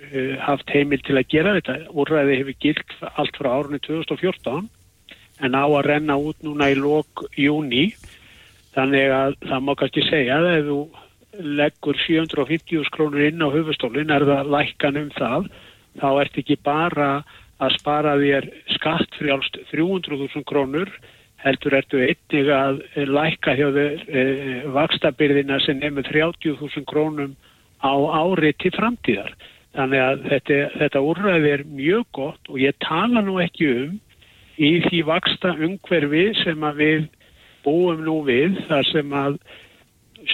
[0.47, 1.57] haft heimil til að gera.
[1.59, 4.71] Þetta úrræði hefur gilt allt frá árunni 2014
[5.41, 7.91] en á að renna út núna í lok júni
[8.81, 10.81] þannig að það má kannski segja að ef þú
[11.61, 15.49] leggur 750 krónur inn á höfustólinn er það lækkan um það
[16.01, 17.11] þá ert ekki bara
[17.61, 20.91] að spara þér skattfrjálst 300.000 krónur
[21.45, 24.25] heldur ertu einnig að lækka hjá þér e,
[24.75, 27.37] vakstabyrðina sem nefnir 30.000 krónum
[27.81, 29.33] á ári til framtíðar.
[29.77, 33.99] Þannig að þetta, þetta úrræði er mjög gott og ég tala nú ekki um
[34.61, 37.09] í því vaksta umhverfi sem að við
[37.65, 39.41] búum nú við þar sem að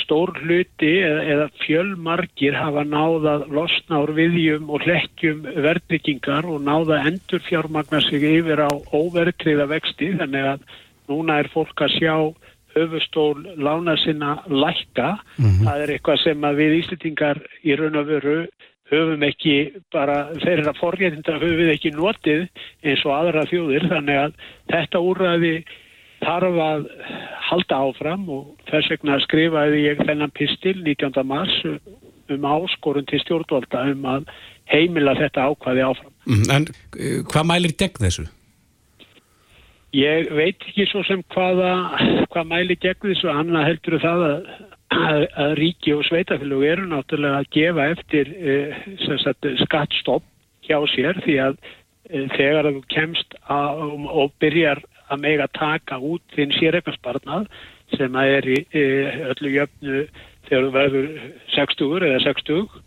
[0.02, 7.04] stór hluti eða, eða fjölmarkir hafa náðað losna úr viðjum og hlekkjum verðbyggingar og náða
[7.10, 10.66] endur fjármagnar sig yfir á óverðtriða vexti þannig að
[11.10, 12.16] núna er fólk að sjá
[12.76, 15.16] höfustól lána sinna lækka.
[15.38, 15.64] Mm -hmm.
[15.64, 18.38] Það er eitthvað sem að við Íslitingar í raun og veru
[18.90, 19.56] höfum ekki
[19.92, 22.46] bara, þeirra forréttinda höfum við ekki notið
[22.84, 24.32] eins og aðra þjóðir þannig að
[24.70, 25.54] þetta úrraði
[26.26, 26.88] þarf að
[27.46, 31.22] halda áfram og þess vegna skrifaði ég þennan pistil 19.
[31.26, 31.56] mars
[32.34, 34.30] um áskorun til stjórnvalda um að
[34.70, 36.14] heimila þetta ákvaði áfram.
[36.26, 38.26] Mm, en uh, hvað mælir gegn þessu?
[39.96, 41.72] Ég veit ekki svo sem hvaða,
[42.32, 44.50] hvað mæli gegn þessu, annað heldur það að,
[44.96, 48.82] að, að ríki og sveitafélug eru náttúrulega að gefa eftir eh,
[49.22, 50.26] sagt, skattstopp
[50.66, 51.56] hjá sér því að
[52.10, 57.46] eh, þegar þú kemst að, og byrjar að mega taka út þinn sérreiknarsparnað
[57.94, 58.58] sem að er í
[59.30, 60.00] öllu jöfnu
[60.48, 61.06] þegar þú verður
[61.54, 62.82] 60 eða 60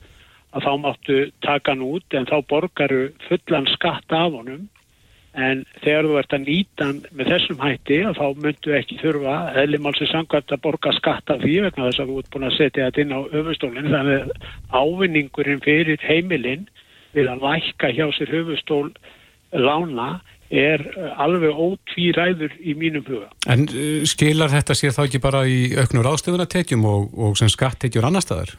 [0.49, 4.67] að þá máttu taka hann út en þá borgaru fullan skatt af honum.
[5.39, 10.11] En þegar þú ert að nýta með þessum hætti að þá myndu ekki þurfa eðlimálsins
[10.15, 13.13] sangvært að borga skatta því vegna þess að þú ert búin að setja þetta inn
[13.13, 14.33] á höfustólinn þannig að
[14.73, 16.65] ávinningurinn fyrir heimilinn
[17.13, 18.89] við að lækka hjá sér höfustól
[19.53, 20.09] lána
[20.49, 20.81] er
[21.21, 23.29] alveg ótvíræður í mínum huga.
[23.49, 28.09] En uh, skilar þetta sér þá ekki bara í auknur ástöðunatekjum og, og sem skattekjur
[28.09, 28.55] annar staðar?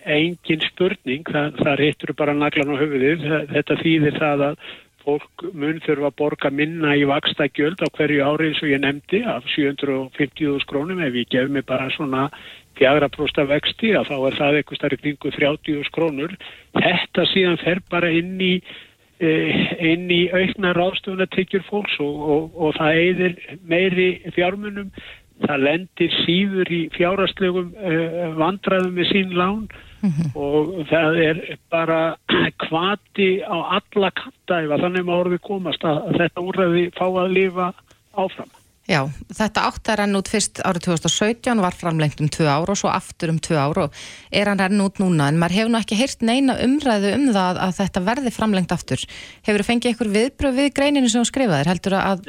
[0.00, 4.62] Engin spurning, það, það reytur bara naglan á höfuðið, þetta þýðir það að
[5.04, 8.82] fólk mun þurfa að borga minna í vaksta gjöld á hverju ári eins og ég
[8.82, 12.28] nefndi af 750.000 krónum ef ég gef mig bara svona
[12.78, 16.36] fjagra prósta vexti að þá er það eitthvað starf kringu 30.000 krónur.
[16.76, 18.54] Þetta síðan fer bara inn í
[19.20, 23.34] inn í aukna ráðstöfunartryggjur fólks og, og, og það eigðir
[23.68, 24.92] meiri fjármunum
[25.44, 29.66] það lendir síður í fjárastlegum uh, eh, vandraðum með sín lán
[30.00, 30.30] mm -hmm.
[30.34, 32.00] og það er bara
[32.64, 37.06] kvati á alla kanta ef að þannig maður orði komast að, að þetta úrræði fá
[37.08, 37.72] að lifa
[38.12, 38.52] áfram.
[38.90, 42.78] Já, þetta átt er enn út fyrst árið 2017 var framlengt um tvö ára og
[42.80, 44.00] svo aftur um tvö ára og
[44.34, 47.60] er hann enn út núna en maður hefur nú ekki heyrt neina umræðu um það
[47.68, 49.04] að þetta verði framlengt aftur.
[49.46, 51.70] Hefur þú fengið einhver viðbröð við greininu sem þú skrifaðir?
[51.70, 52.26] Heldur að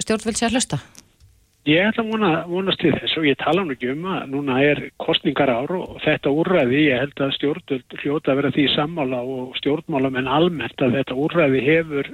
[0.00, 0.80] stjórnveld sé að hlusta?
[1.68, 4.56] Ég ætla að vona, vonast til þess og ég tala nú ekki um að núna
[4.64, 9.20] er kostningar ár og þetta úrræði, ég held að stjórnvöld hljóta að vera því sammála
[9.20, 12.08] og stjórnmála menn almennt að þetta úrræði hefur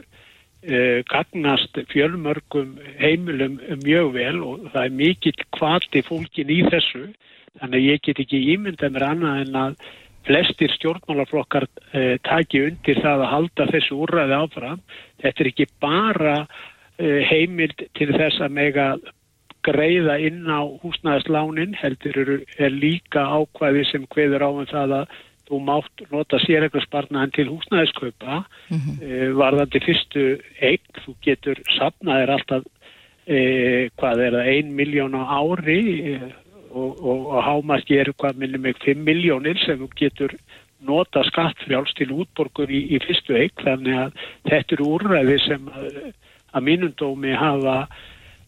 [1.11, 7.05] gagnast fjölmörgum heimilum mjög vel og það er mikill kvati fólkin í þessu
[7.61, 9.77] þannig að ég get ekki ímyndað mér annað en að
[10.27, 14.81] flestir stjórnmálaflokkar eh, taki undir það að halda þessu úrræði áfram.
[15.23, 18.89] Þetta er ekki bara eh, heimild til þess að mega
[19.67, 25.61] greiða inn á húsnæðislánin heldur er líka ákvæði sem hveður á um það að þú
[25.63, 28.97] mátt nota sérreglarsparnaðin til húsnæðiskaupa mm -hmm.
[29.03, 30.25] e, varðandi fyrstu
[30.61, 32.63] eign, þú getur sapnaðir alltaf
[33.27, 35.83] e, hvað er það, ein miljón á ári
[36.15, 36.21] e,
[36.71, 40.33] og, og, og hámarki er hvað minnum mig 5 miljónir sem þú getur
[40.81, 44.13] nota skattfrjáls til útborgur í, í fyrstu eign þannig að
[44.51, 46.13] þetta eru úrræði sem að,
[46.53, 47.87] að mínundómi hafa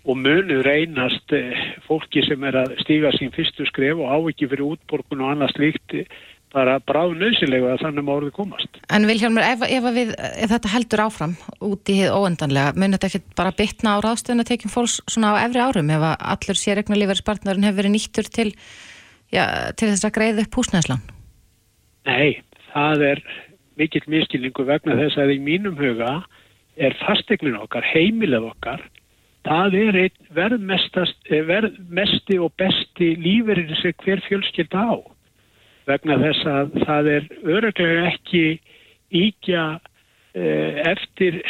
[0.09, 1.57] og munu reynast eh,
[1.87, 5.55] fólki sem er að stíga sín fyrstu skref og á ekki fyrir útborgun og annað
[5.57, 6.07] slíkt eh,
[6.55, 8.79] bara bráð nöðsilega að þannig má orðið komast.
[8.95, 11.35] En Vilhelmur, ef, ef, við, ef þetta heldur áfram
[11.69, 15.35] út í hið óendanlega, mun þetta ekki bara bytna á ráðstöðun að tekjum fólks svona
[15.37, 18.49] á efri árum ef allur sérregna lífærispartnarin hefur verið nýttur til,
[19.35, 19.45] já,
[19.77, 21.05] til þess að greiða upp húsnæðslan?
[22.09, 22.41] Nei,
[22.73, 23.25] það er
[23.79, 26.23] mikill miskilningu vegna þess að í mínum huga
[26.79, 28.83] er fastegnin okkar, heimilið okkar
[29.49, 34.93] það er einn eh, verðmesti og besti lífeyrir sem hver fjölskyld á
[35.89, 38.45] vegna þess að það er öruglega ekki
[39.15, 39.65] íkja
[40.37, 41.41] eh, eftir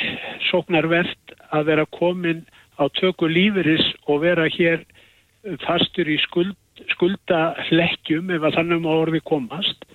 [0.51, 2.45] sóknarvert að vera komin
[2.79, 4.85] á tökur lífeyris og vera hér
[5.65, 6.57] fastur í skuld,
[6.95, 9.87] skuldahlekkjum ef að þannig má orði komast.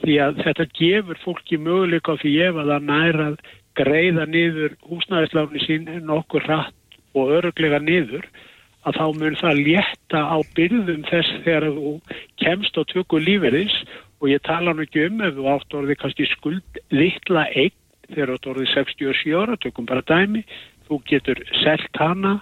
[0.00, 3.26] Því að þetta gefur fólki möguleika því ef að það næra
[3.78, 8.24] greiða niður húsnæðisláfni sín nokkur rætt og öruglega niður
[8.88, 11.92] að þá mun það létta á byrðum þess þegar þú
[12.40, 13.76] kemst á tökku lífeyris
[14.20, 17.76] og ég tala nú ekki um ef þú átt orðið kannski skuld litla eign
[18.10, 20.44] þegar þú átt orðið 67 ára, tökum bara dæmi,
[20.88, 22.40] þú getur selt hana,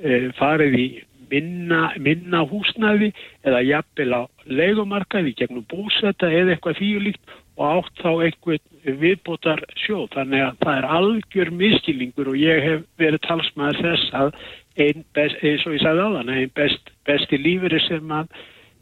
[0.00, 0.88] e, farið í
[1.30, 3.12] minna, minna húsnæði
[3.46, 10.08] eða jafnvel á leikumarkaði gegnum búsetta eða eitthvað þýjulíkt og átt þá einhvern viðbótar sjóð.
[10.16, 14.32] Þannig að það er algjör miskilningur og ég hef verið talsmaður þess að
[14.78, 18.30] einn best, eins og ég sagði þann, einn best, besti líferi sem að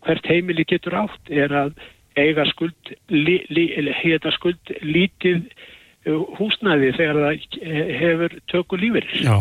[0.07, 1.75] hvert heimili getur átt er að
[2.19, 3.67] eiga skuld, li, li,
[4.01, 5.45] heita skuld lítið
[6.09, 7.69] uh, húsnæði þegar það
[8.01, 9.23] hefur tökku líferi.
[9.25, 9.39] Já.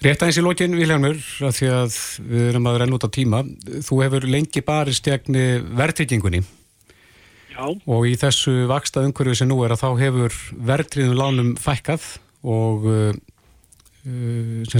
[0.00, 1.96] Rétt aðeins í lókin, Vilhelmur, að því að
[2.30, 3.42] við erum að renna út á tíma.
[3.84, 5.44] Þú hefur lengi barist gegni
[5.76, 6.40] verðtryggingunni
[7.52, 7.66] Já.
[7.68, 10.38] og í þessu vaksta umhverju sem nú er að þá hefur
[10.70, 12.14] verðtriðum lánum fækkað
[12.48, 13.12] og uh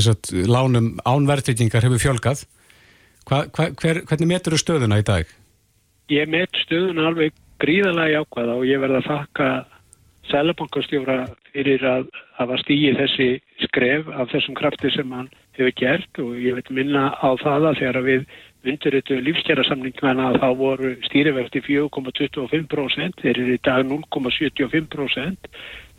[0.00, 2.46] sagt, lánum ánverðtryggingar hefur fjölgað.
[3.28, 5.28] Hva, hva, hver, hvernig metur þú stöðuna í dag?
[6.10, 9.50] Ég met stöðuna alveg gríðalega jákvæða og ég verða að þakka
[10.30, 11.18] Sælabankastjóra
[11.50, 12.04] fyrir að
[12.38, 13.28] hafa stíið þessi
[13.64, 17.80] skref af þessum krafti sem hann hefur gert og ég veit minna á það að
[17.80, 18.26] þegar við
[18.70, 25.50] undirritu lífskjærasamningana að þá voru stýriverti 4,25% þeir eru í dag 0,75%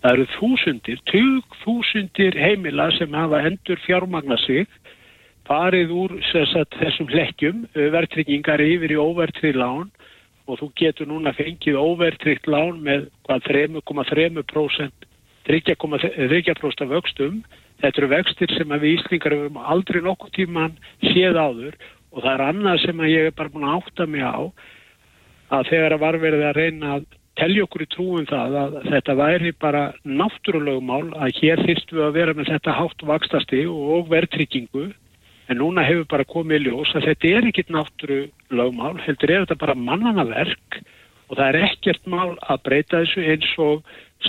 [0.01, 4.67] það eru þúsundir, tug þúsundir heimila sem hafa endur fjármagna sig
[5.49, 9.89] farið úr sagt, þessum hlekkjum verðtryggingar yfir í óvertrið lán
[10.49, 15.07] og þú getur núna fengið óvertrykt lán með 3,3%
[15.47, 17.39] 3,3% vöxtum.
[17.81, 21.77] Þetta eru vextir sem við Íslingar hefum aldrei nokkuð tíman séð áður
[22.11, 24.37] og það er annað sem ég er bara búin að átta mig á
[25.51, 27.07] að þegar að var verið að reyna að
[27.39, 32.17] telja okkur í trúum það að þetta væri bara náttúrulegumál að hér þýrst við að
[32.19, 34.89] vera með þetta hátt vakstasti og verðtryggingu
[35.51, 38.19] En núna hefur bara komið ljós að þetta er ekkit náttúru
[38.55, 40.77] lögmál, heldur er þetta bara mannanaverk
[41.27, 43.81] og það er ekkert mál að breyta þessu eins og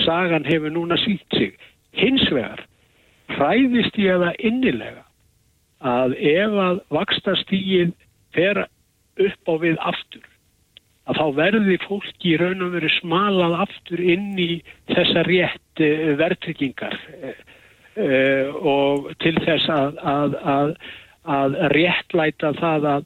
[0.03, 1.55] sagan hefur núna sínt sig.
[1.95, 2.65] Hins vegar
[3.31, 5.05] hræðist ég að það innilega
[5.93, 7.95] að ef að vakstastígin
[8.35, 8.65] fer
[9.23, 10.27] upp á við aftur,
[11.11, 14.51] að þá verði fólki í raun og veru smalað aftur inn í
[14.93, 15.83] þessa rétt
[16.21, 16.99] verðtryggingar
[17.99, 20.77] uh, og til þess að, að, að
[21.29, 23.05] að réttlæta það að,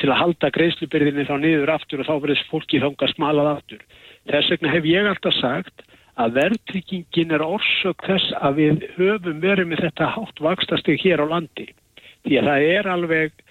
[0.00, 3.84] til að halda greiðslubyrðinni þá niður aftur og þá verður fólki þánga smalað aftur.
[4.28, 5.84] Þess vegna hef ég alltaf sagt
[6.20, 11.26] að verðtryggingin er orsök þess að við höfum verið með þetta hátt vakstastig hér á
[11.32, 11.70] landi.
[12.26, 13.44] Því að það er alveg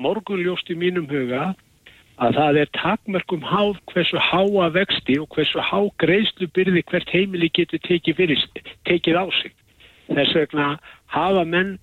[0.00, 1.52] morgunljóst í mínum huga
[2.22, 7.82] að það er takmörgum háð hversu háa vexti og hversu há greiðslubyrði hvert heimili getur
[7.82, 8.44] tekið, fyrir,
[8.86, 9.54] tekið á sig.
[10.12, 10.68] Þess vegna
[11.10, 11.78] hafa menn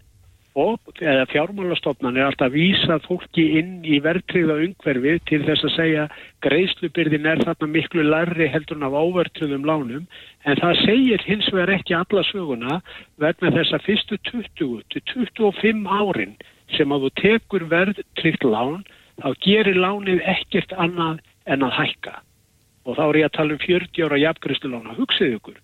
[0.59, 5.75] og eða fjármálastofnan er alltaf að vísa fólki inn í verðtriða umhverfið til þess að
[5.77, 6.07] segja
[6.43, 10.07] greiðslubyrðin er þarna miklu larri heldur en af ávertriðum lánum
[10.43, 12.81] en það segir hins vegar ekki alla söguna
[13.23, 16.35] vegna þess að fyrstu 20-25 árin
[16.75, 18.83] sem að þú tekur verðtriðt lán
[19.21, 22.19] þá gerir lánið ekkert annað en að hækka
[22.85, 25.59] og þá er ég að tala um 40 ára jafngriðslu lána, hugsið ykkur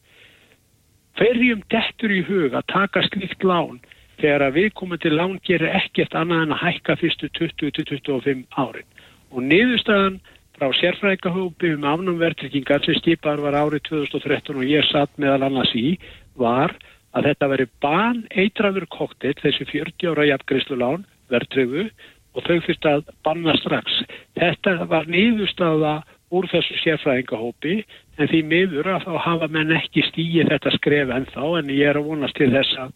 [1.17, 3.80] hverjum dettur í hug að taka slíkt lán
[4.22, 8.88] þegar að viðkomandi lán gerir ekkert annað en að hækka fyrstu 20-25 árin.
[9.34, 10.20] Og niðurstaðan
[10.58, 15.98] frá sérfrækahópi um afnumvertryggingar sem stýpar var árið 2013 og ég satt meðal annars í
[16.38, 16.74] var
[17.17, 21.89] að þetta veri ban eitraður koktel þessi 40 ára jafngriðslu lán verðtryggu
[22.38, 24.02] og þau fyrst að banna strax.
[24.38, 26.00] Þetta var niðurstaða
[26.38, 27.78] úr þessu sérfræðingahópi
[28.17, 32.00] en því miður að þá hafa menn ekki stíið þetta skref ennþá en ég er
[32.00, 32.93] að vonast til þess að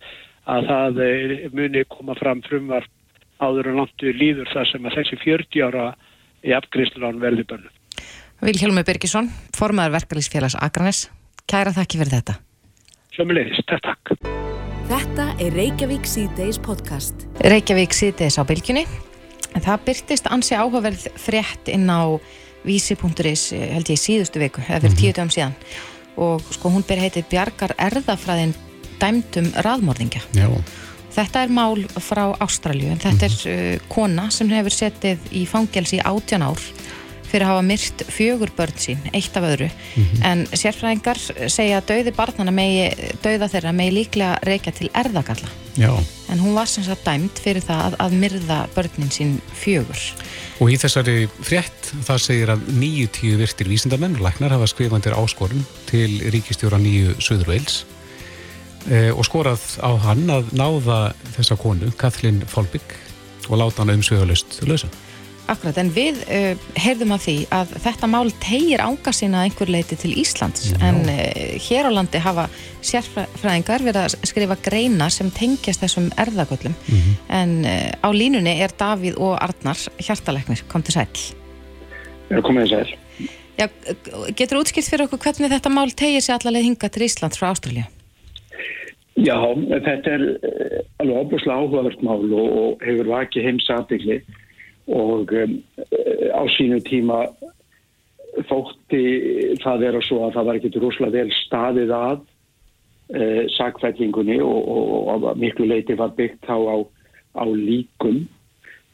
[0.51, 2.89] að það eh, muni koma fram frumvarp
[3.41, 5.86] áður og langt líður það sem að þessi 40 ára
[6.41, 7.69] í afgriðslunum verði bönnu.
[8.41, 11.06] Vilhelmi Birgisson, formadur verkalýsfélags Akranes,
[11.49, 12.39] kæra þakki fyrir þetta.
[13.13, 14.15] Sjömmulegis, takk takk.
[14.91, 17.27] Þetta er Reykjavík C-Days podcast.
[17.45, 18.43] Reykjavík C-Days á
[19.51, 19.65] bylginni.
[19.65, 22.19] Það byrtist ansi áhugaverð frétt inn á
[22.63, 25.55] vísi.is held ég síðustu viku, eða fyrir tíu dögum síðan
[26.21, 28.53] og sko hún ber heitið Bjargar erðafræðin
[29.01, 30.21] dæmdum raðmörðingja.
[30.36, 30.49] Já.
[31.11, 33.47] Þetta er mál frá Ástralju en þetta mm -hmm.
[33.49, 36.59] er uh, kona sem hefur setið í fangelsi í átjan ár
[37.32, 39.69] fyrir að hafa myrt fjögur börn sín, eitt af öðru.
[39.71, 40.25] Mm -hmm.
[40.29, 42.89] En sérfræðingar segja að dauði barnana megi,
[43.23, 45.49] dauða þeirra megi líklega reykja til erðagalla.
[45.77, 46.03] Já.
[46.29, 50.01] En hún var sem sagt dæmt fyrir það að, að myrða börnin sín fjögur.
[50.59, 55.63] Og í þessari frétt það segir að nýju tíu virtir vísindamenn, læknar hafa skrifandir áskorun
[55.88, 57.86] til ríkistjóra nýju Söður Veils
[58.89, 60.99] e, og skorað á hann að náða
[61.38, 62.97] þessa konu, Kathleen Folbygg
[63.49, 64.91] og láta hann umsvegulegst lausa.
[65.52, 69.97] Akkurat, en við uh, heyrðum af því að þetta mál tegir ánga sína einhver leiti
[69.99, 70.78] til Íslands Já.
[70.88, 72.45] en uh, hér á landi hafa
[72.88, 77.18] sérfræðingar verið að skrifa greina sem tengjast þessum erðagöllum mm -hmm.
[77.41, 81.12] en uh, á línunni er Davíð og Arnar hjartaleknir, kom til sæl
[82.32, 82.95] Já, komið til sæl
[83.60, 83.68] Já,
[84.36, 87.91] getur útskilt fyrir okkur hvernig þetta mál tegir sér allaveg hinga til Íslands frá Ástralja?
[89.20, 89.36] Já,
[89.68, 90.24] þetta er
[91.04, 94.22] alveg óbúslega áhugavert mál og, og hefur vakið heims aðbyggli
[94.91, 95.57] og um,
[96.35, 97.23] á sínu tíma
[98.47, 99.01] þótti
[99.61, 102.19] það vera svo að það var ekkert rosalega vel staðið að
[103.11, 103.25] e,
[103.57, 106.75] sakfællingunni og, og, og miklu leiti var byggt þá á,
[107.35, 108.23] á líkum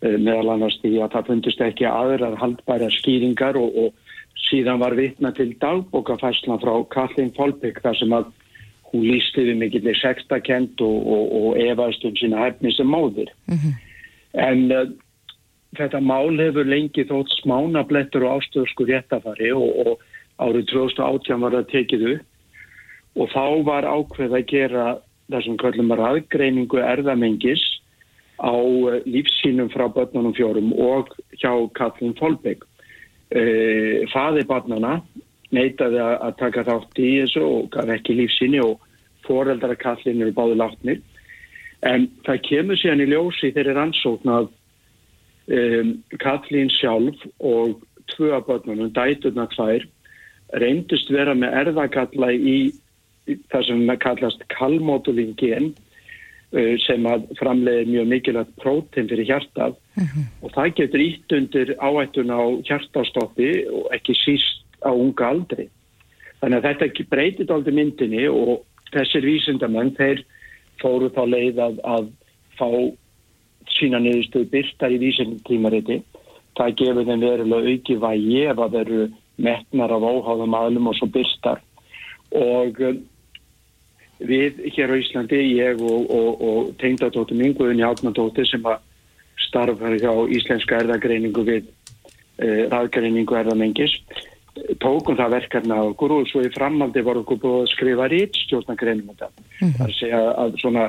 [0.01, 4.97] e, meðal annars því að það fundist ekki aðrar haldbæra skýringar og, og síðan var
[4.97, 8.31] vitna til dagbókafæslan frá Kathleen Folbygg þar sem að
[8.91, 13.73] hún lísti við mikillir sextakent og efaðst um sína hefni sem móðir mm -hmm.
[14.33, 14.95] en
[15.77, 20.01] þetta mál hefur lengi þótt smánablettur og ástöðsku réttafari og, og
[20.41, 22.33] árið 2018 var það tekið upp
[23.17, 24.87] og þá var ákveð að gera
[25.31, 27.63] þessum kallum aðgreiningu erðamengis
[28.37, 31.09] á eh, lífsínum frá börnunum fjórum og
[31.41, 32.61] hjá Katlin Folbegg.
[33.33, 35.01] Eh, Faði barnana
[35.51, 38.83] neytaði að taka þátt í þessu og gaf ekki lífsíni og
[39.27, 41.01] foreldra Katlin eru báði látnir.
[41.85, 44.49] En það kemur síðan í ljósi þeirri rannsókn að
[45.47, 47.81] um, Katlín sjálf og
[48.11, 49.85] tvö af börnunum, dæturna tvær,
[50.55, 52.71] reyndust vera með erðagalla í,
[53.27, 55.73] í það sem kallast kalmótulín gen
[56.55, 60.07] uh, sem að framleiði mjög mikilvægt prótein fyrir hjartað uh mhm.
[60.13, 60.29] -huh.
[60.43, 65.69] og það getur ítt undir áættun á hjartastoppi og ekki síst á unga aldri.
[66.41, 70.23] Þannig að þetta breytið aldrei myndinni og þessir vísindamenn þeir
[70.81, 72.09] fóru þá leið að, að
[72.57, 72.69] fá
[73.75, 76.01] sína niðurstöðu byrtar í vísendum tímariti.
[76.57, 79.03] Það gefur þeim verulega auki vægi ef að veru
[79.37, 81.61] metnar af óháðum aðlum og svo byrtar.
[82.37, 83.01] Og um,
[84.19, 88.81] við hér á Íslandi, ég og, og, og tengdadóttum ynguðin í átnadóttir sem að
[89.47, 91.67] starfa hjá Íslenska erðagreiningu við
[92.41, 93.93] eh, raðgreiningu erðamengis,
[94.81, 98.39] tókum það verkarna á okkur og svo í framaldi voru okkur búið að skrifa rít
[98.45, 99.29] stjórnagreinum þetta.
[99.29, 99.75] Mm -hmm.
[99.77, 100.85] Það er að segja að svona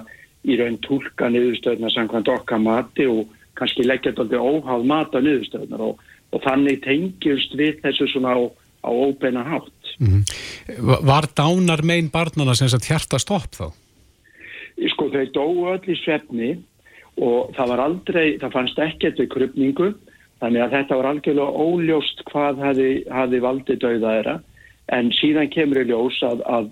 [0.48, 3.26] í raun tólka niðurstöðuna samkvæmt okkar mati og
[3.58, 6.00] kannski leggja þetta óháð mata niðurstöðunar og,
[6.32, 8.40] og þannig tengjast við þessu svona á,
[8.86, 9.94] á óbeina hátt.
[9.98, 10.22] Mm -hmm.
[11.06, 13.66] Var dánar megin barnana sem þetta hjarta stopp þá?
[14.92, 16.50] Sko þau dói öll í svefni
[17.18, 19.88] og það var aldrei, það fannst ekkert við krupningu
[20.42, 24.36] þannig að þetta var algjörlega óljóst hvað hafi, hafi valdið dauða þeirra
[24.94, 26.68] en síðan kemur í ljós að, að,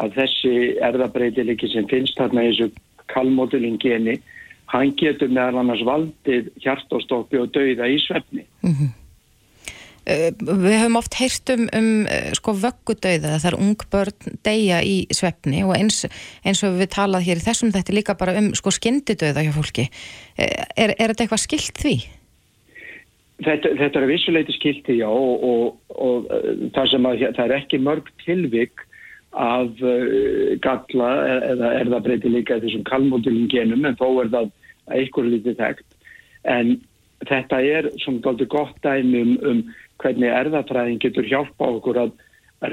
[0.00, 0.54] að þessi
[0.88, 2.70] erðabreitiliki sem finnst þarna í þessu
[3.10, 4.18] kalmódulin geni,
[4.70, 8.46] hann getur meðal annars valdið hjartóstoppi og dauða í svefni.
[8.62, 8.96] Mm -hmm.
[10.40, 15.60] Við höfum oft heyrt um, um eh, sko vöggudauða þar ung börn deyja í svefni
[15.62, 16.06] og eins,
[16.42, 19.86] eins og við talað hér í þessum þetta líka bara um sko skyndidauða hjá fólki.
[20.40, 21.96] Eh, er, er þetta eitthvað skilt því?
[23.44, 26.26] Þetta, þetta er vissuleiti skilti, já, og, og, og
[26.74, 28.82] það sem að það er ekki mörg tilvik
[29.30, 31.10] af uh, galla
[31.52, 34.50] eða er það breyti líka þessum kalmódulin genum en þó er það
[34.90, 35.86] eitthvað lítið þekkt
[36.50, 36.72] en
[37.28, 39.62] þetta er svona doldið gott dæmi um, um
[40.00, 42.12] hvernig erðatræðin getur hjálpa okkur að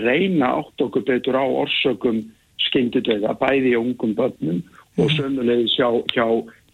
[0.02, 2.24] reyna átt okkur betur á orsökum
[2.68, 4.64] skyndidöða bæði í ungum börnum
[4.98, 5.16] og mhm.
[5.18, 6.26] sömulegis hjá, hjá,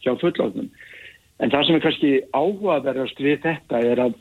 [0.05, 0.69] hjá fullofnum.
[1.41, 4.15] En það sem er kannski áhugaverðast við þetta er að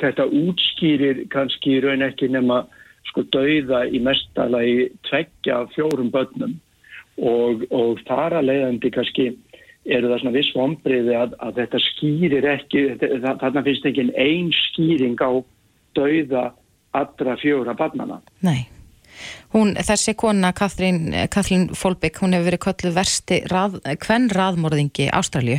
[0.00, 2.64] þetta útskýrir kannski raun ekki nema
[3.10, 4.76] sko dauða í mestala í
[5.08, 6.56] tveggja fjórum börnum
[7.16, 9.28] og, og þar að leiðandi kannski
[9.86, 12.86] eru það svona viss vonbriði að, að þetta skýrir ekki,
[13.22, 15.30] þarna finnst ekki einn skýring á
[15.96, 16.48] dauða
[16.96, 18.18] allra fjóra barnana.
[18.44, 18.66] Nei.
[19.54, 25.58] Hún, þessi kona, Kathrín, Kathrín Folbygg, hún hefur verið köllu versti rað, hvenn raðmórðingi Ástralju.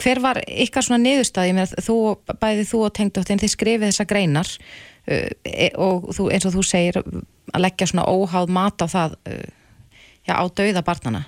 [0.00, 1.96] Hver var ykkar svona niðurstaði með þú,
[2.40, 6.64] bæði þú og tengdóttin, þið skrifið þessa greinar uh, e, og þú, eins og þú
[6.66, 9.44] segir að leggja svona óháð mat á það, uh,
[10.28, 11.26] já, á dauða barnana.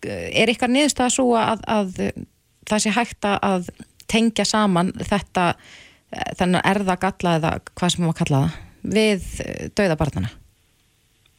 [0.00, 1.94] Er ykkar niðurstaði svo að, að
[2.66, 3.70] það sé hægt að
[4.10, 5.52] tengja saman þetta,
[6.40, 8.60] þennan erðagalla eða hvað sem maður kalla það,
[8.96, 9.26] við
[9.76, 10.32] dauða barnana?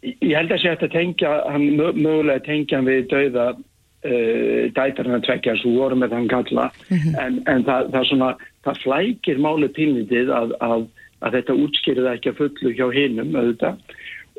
[0.02, 5.28] Ég held að sé að tengja, hann mögulega tengja hann við dauða uh, dætarinn að
[5.28, 7.20] tvekja svo voru með hann kalla mm -hmm.
[7.22, 8.32] en, en það, það, svona,
[8.66, 10.88] það flækir máli pínlitið að, að,
[11.22, 13.78] að þetta útskýrið ekki að fullu hjá hinnum auðvitað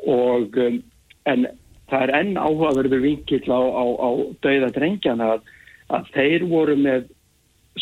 [0.03, 0.79] og um,
[1.31, 1.47] en
[1.89, 4.09] það er enn áhugaverður vinkill á, á, á
[4.43, 5.51] dauða drengjana að,
[5.95, 7.07] að þeir voru með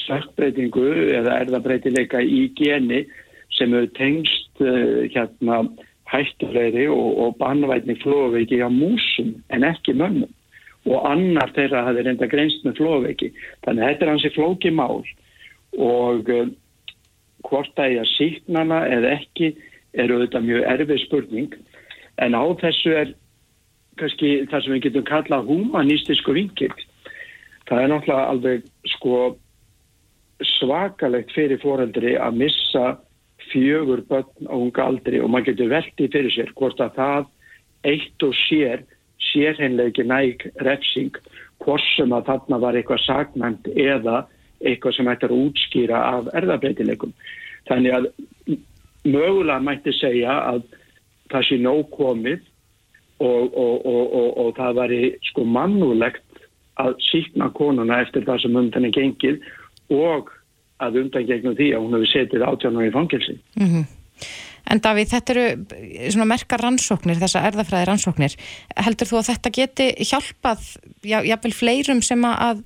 [0.05, 3.05] sökkbreytingu eða erðabbreytileika í geni
[3.57, 5.63] sem hefur tengst uh, hérna
[6.11, 10.31] hættulegri og, og bannvætni flóveiki á músum en ekki mönnum.
[10.89, 13.31] Og annar þeirra hafði reynda greinst með flóveiki
[13.65, 15.03] þannig að þetta er hansi flóki mál.
[15.77, 16.47] Og uh,
[17.47, 19.53] hvort það er að síknana eða ekki
[19.93, 21.59] eru auðvitað mjög erfið spurning.
[22.21, 23.13] En á þessu er
[23.99, 26.73] kannski það sem við getum kallað humanistisku vinkil
[27.71, 29.17] það er náttúrulega alveg sko
[30.57, 32.85] svakalegt fyrir foreldri að missa
[33.51, 37.29] fjögur börn á unga aldri og maður getur veldið fyrir sér hvort að það
[37.91, 38.83] eitt og sér
[39.31, 41.17] sérheinleiki næg refsing
[41.61, 44.25] hvort sem að þarna var eitthvað sagnænt eða
[44.61, 47.13] eitthvað sem ættir að útskýra af erðabreitileikum.
[47.69, 48.07] Þannig að
[49.05, 50.63] mögulega mætti segja að
[51.31, 52.41] það sé nóg komið
[53.21, 54.93] og, og, og, og það var
[55.29, 56.45] sko mannulegt
[56.81, 59.41] að síkna konuna eftir það sem undan er gengið
[59.93, 60.31] og
[60.81, 63.37] að undan gegnum því að hún hefur setið átjána í fangilsi.
[63.59, 63.85] Mm -hmm.
[64.71, 65.45] En Davíð, þetta eru
[66.13, 68.35] svona merkar rannsóknir, þessa erðafræði rannsóknir.
[68.77, 70.67] Heldur þú að þetta geti hjálpað,
[71.03, 72.61] já, jáfnveil fleirum sem að,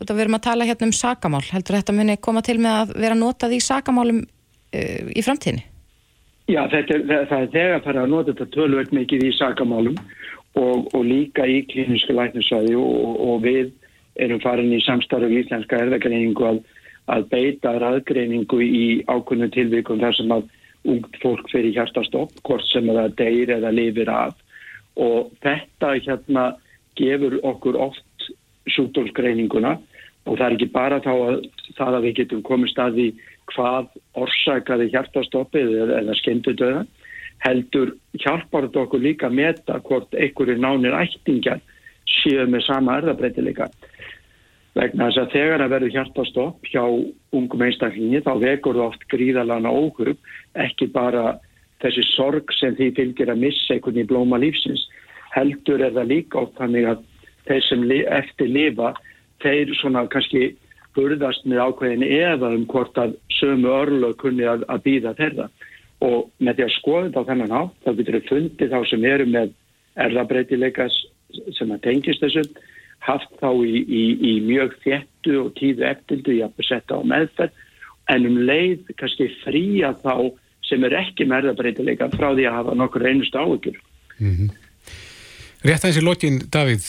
[0.00, 3.18] þú verum að tala hérna um sakamál, heldur þetta muni koma til með að vera
[3.18, 5.66] notað í sakamálum uh, í framtíðinni?
[6.48, 9.98] Já, þetta er, það, er þegar það er að nota þetta tölvöld mikið í sakamálum
[10.56, 13.68] og, og líka í klíniska læknisvæði og, og við
[14.18, 16.62] erum farin í samstarf í Íslenska erðagreiningu að,
[17.08, 20.48] að beita raðgreiningu í ákunnu tilvíkum þar sem að
[20.88, 24.36] ungt fólk fyrir hjartastopp, hvort sem það deyr eða lifir af.
[24.98, 26.44] Og þetta hérna
[26.98, 28.28] gefur okkur oft
[28.68, 29.76] sjúkdólsgreininguna
[30.28, 31.36] og það er ekki bara þá að
[31.78, 33.08] það að við getum komið staði
[33.48, 36.84] hvað orsakaði hjartastoppið eða, skemmtu döða
[37.44, 41.62] heldur hjálpar þetta okkur líka að meta hvort einhverju nánir ættingjar
[42.18, 43.68] séu með sama erðabreitileika
[44.78, 46.82] vegna þess að þegar að verður hjartastopp hjá
[47.34, 50.14] ungum einstaklingi þá vekur það oft gríðalana óhug
[50.54, 51.38] ekki bara
[51.82, 54.86] þessi sorg sem því fylgir að missa einhvern í blóma lífsins
[55.34, 57.04] heldur er það líka oft þannig að
[57.48, 58.94] þeir sem eftir lifa
[59.42, 60.50] þeir svona kannski
[60.96, 65.46] burðast með ákveðin eða um hvort að sömu örlög kunni að, að býða þeirra.
[66.04, 69.06] Og með því að skoða þetta á þennan á þá getur við fundið þá sem
[69.12, 69.54] eru með
[70.06, 70.98] erðabreitileikas
[71.58, 72.50] sem að tengist þessum
[73.04, 77.64] haft þá í, í, í mjög þjettu og tíðu eftirdu í að setja á meðferð
[78.08, 80.32] en um leið kannski fría þá
[80.68, 83.78] sem er ekki með erðabreitileika frá því að hafa nokkur einust áökjur.
[84.18, 84.50] Mm -hmm.
[85.64, 86.84] Rétt aðeins í lokin, Davíð,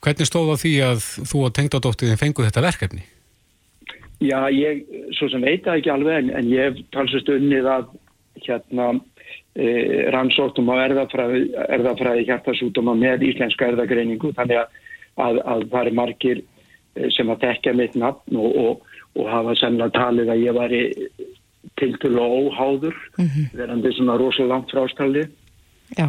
[0.00, 3.02] hvernig stóð á því að þú og tengdadóttiðin fenguð þetta verkefni?
[4.24, 4.84] Já, ég,
[5.18, 7.90] svo sem veit það ekki alveg, en, en ég talsast unnið að
[8.46, 8.86] hérna
[9.52, 9.66] e,
[10.14, 11.42] rannsóttum á erðafræði,
[11.76, 14.80] erðafræði hjartasútuma með íslenska erðagreiningu, þannig að,
[15.16, 19.56] að, að það er margir e, sem að tekja mitt nafn og, og, og hafa
[19.60, 20.76] semlega talið að ég var
[21.80, 23.56] til til og óháður, mm -hmm.
[23.58, 25.28] verandi svona rosalega langt frástalið.
[25.98, 26.08] Já.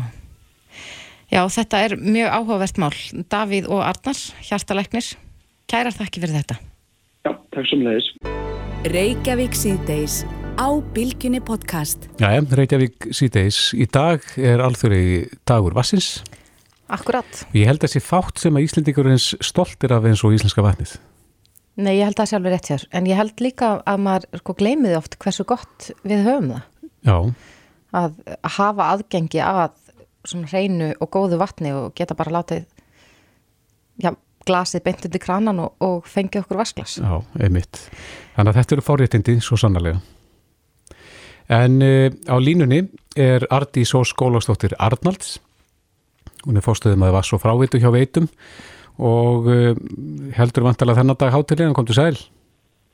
[1.31, 2.95] Já, þetta er mjög áhugavert mál.
[3.29, 5.15] Davíð og Arnar, hjartalæknir,
[5.67, 6.55] kærar þakki fyrir þetta.
[7.25, 8.11] Já, takk sem leiðis.
[8.85, 10.25] Reykjavík síðdeis
[10.61, 12.05] á Bilginni podcast.
[12.21, 13.73] Já, Reykjavík síðdeis.
[13.73, 16.21] Í dag er alþjóri dagur vassins.
[16.91, 17.41] Akkurat.
[17.57, 20.97] Ég held að þessi fátt sem að Íslendingurins stoltir af eins og íslenska vatnið.
[21.75, 22.85] Nei, ég held það sjálfur rétt hér.
[22.95, 26.69] En ég held líka að maður sko gleymiði oft hversu gott við höfum það.
[27.05, 27.17] Já.
[27.95, 28.21] Að
[28.57, 29.75] hafa aðgengi að
[30.25, 32.63] svona hreinu og góðu vatni og geta bara látið
[34.01, 34.11] já,
[34.47, 36.97] glasið beint undir kranan og, og fengið okkur vasklas.
[37.01, 37.81] Já, einmitt.
[38.35, 40.01] Þannig að þetta eru fórréttindi svo sannarlega.
[41.55, 42.85] En uh, á línunni
[43.19, 45.37] er Ardi Sós skólastóttir Arnalds.
[46.45, 48.29] Hún er fórstöðum að það var svo frávitu hjá veitum
[48.95, 49.73] og uh,
[50.37, 52.15] heldur vantilega þennan dag hátilega, hann kom til sæl.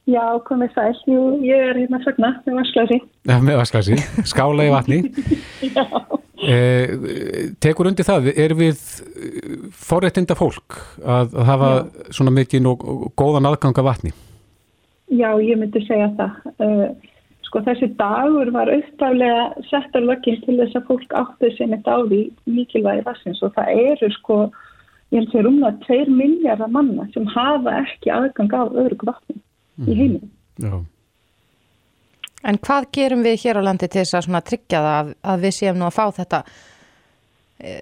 [0.09, 0.95] Já, komið sæl.
[1.05, 2.97] Jú, ég er hérna sögna með vasklasi.
[3.29, 3.99] Ja, með vasklasi.
[4.25, 5.03] Skála í vatni.
[5.75, 5.85] Já.
[6.41, 6.95] Eh,
[7.61, 8.79] tekur undir það, er við
[9.77, 11.83] forréttinda fólk að, að hafa Já.
[12.17, 12.85] svona mikið og,
[13.19, 14.13] góðan aðganga vatni?
[15.11, 16.39] Já, ég myndi segja það.
[17.51, 21.99] Sko þessi dagur var auðvitaflega settar löginn til þess að fólk áttið sem þetta á
[22.07, 24.37] því mikilvægi vassins og það eru sko,
[25.11, 28.99] ég held að það er umlað 2 miljardar manna sem hafa ekki aðgang á öðru
[29.03, 29.83] vatni mm.
[29.83, 30.31] í heiminu.
[30.63, 30.79] Já.
[32.47, 35.57] En hvað gerum við hér á landi til þess að tryggja það að, að við
[35.59, 36.43] séum nú að fá þetta
[37.59, 37.75] e,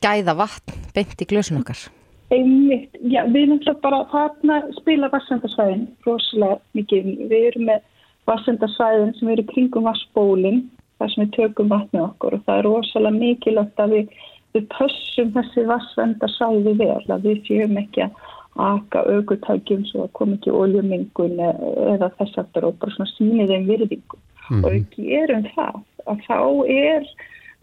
[0.00, 1.88] gæða vatn beint í glösun okkar?
[2.32, 7.18] Einmitt, já, við náttúrulega bara þarna spila vassendarsvæðin rosalega mikið.
[7.28, 7.90] Við erum með
[8.30, 10.62] vassendarsvæðin sem eru kringum vassbólinn
[10.98, 14.14] þar sem við tökum vatnið okkur og það er rosalega mikilvægt að við
[14.54, 18.20] við pössum þessi vassvenda sæði vel að við séum ekki að
[18.64, 23.64] aka aukutækjum svo að kom ekki oljumingun eða þess aftur og bara svona sínið þeim
[23.70, 24.60] virðingum mm.
[24.60, 25.80] og við gerum það
[26.12, 26.38] að þá
[26.76, 27.08] er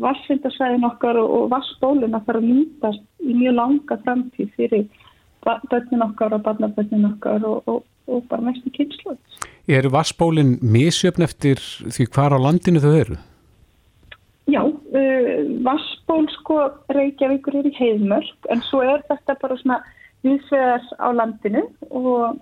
[0.01, 4.85] vassvindasæðin okkar og vassbólun að fara að nýtast í mjög langa framtíð fyrir
[5.45, 9.15] börnin okkar og barnabörnin okkar og, og, og bara mestu kynslu.
[9.69, 13.17] Er vassbólin misjöfn eftir því hvar á landinu þau eru?
[14.49, 16.57] Já, uh, vassból sko
[16.89, 19.81] Reykjavíkur er í heiðmörk en svo er þetta bara svona
[20.25, 22.41] viðsvegar á landinu og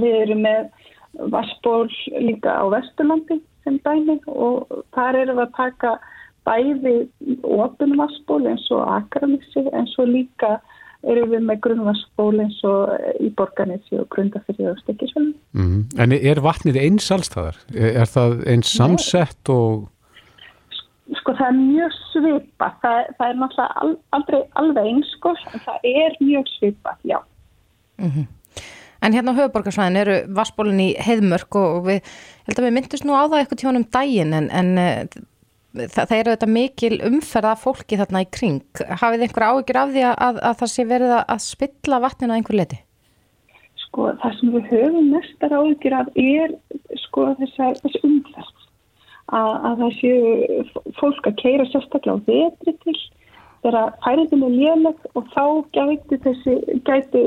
[0.00, 0.70] við erum með
[1.34, 1.88] vassból
[2.22, 5.94] líka á Vesturlandi sem dæmi og þar erum við að taka
[6.48, 6.94] bæði
[7.44, 10.56] ofin vassból eins og Akranissi en svo líka
[11.02, 12.90] erum við með grunnvassból eins og
[13.20, 15.38] í Borganissi og Grundafyrði og Stekisvöldum.
[15.52, 16.02] Mm -hmm.
[16.02, 17.56] En er vatnið eins allstaðar?
[17.74, 19.88] Er það eins samsett og
[21.10, 25.78] Sko það er mjög svipa, það, það er náttúrulega aldrei alveg eins sko, en það
[25.82, 27.18] er mjög svipa, já.
[27.98, 28.26] Mm -hmm.
[29.02, 32.00] En hérna á höfuborgarsvæðin eru vassbólinn í heiðmörk og við,
[32.46, 35.06] held að við myndist nú á það eitthvað tjónum daginn en, en eh,
[35.74, 38.84] það, það eru þetta mikil umferða fólki þarna í kring.
[39.02, 42.60] Hafið einhver áhyggjur af því að, að það sé verið að spilla vatninu að einhver
[42.60, 42.80] leti?
[43.86, 46.56] Sko það sem við höfum mestar áhyggjur af er
[47.04, 48.66] sko þessi umferð
[49.30, 52.98] að, að það séu fólk að keira sérstaklega á vetri til
[53.60, 55.44] þegar færiðin er léleg og þá
[55.76, 56.54] gæti þessi,
[56.86, 57.24] gæti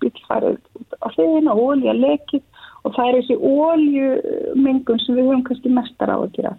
[0.00, 0.60] bíl farið
[1.04, 2.42] á hliðina og ólja lekið
[2.86, 6.54] og það er þessi óljumengun sem við höfum kannski mestar á að gera.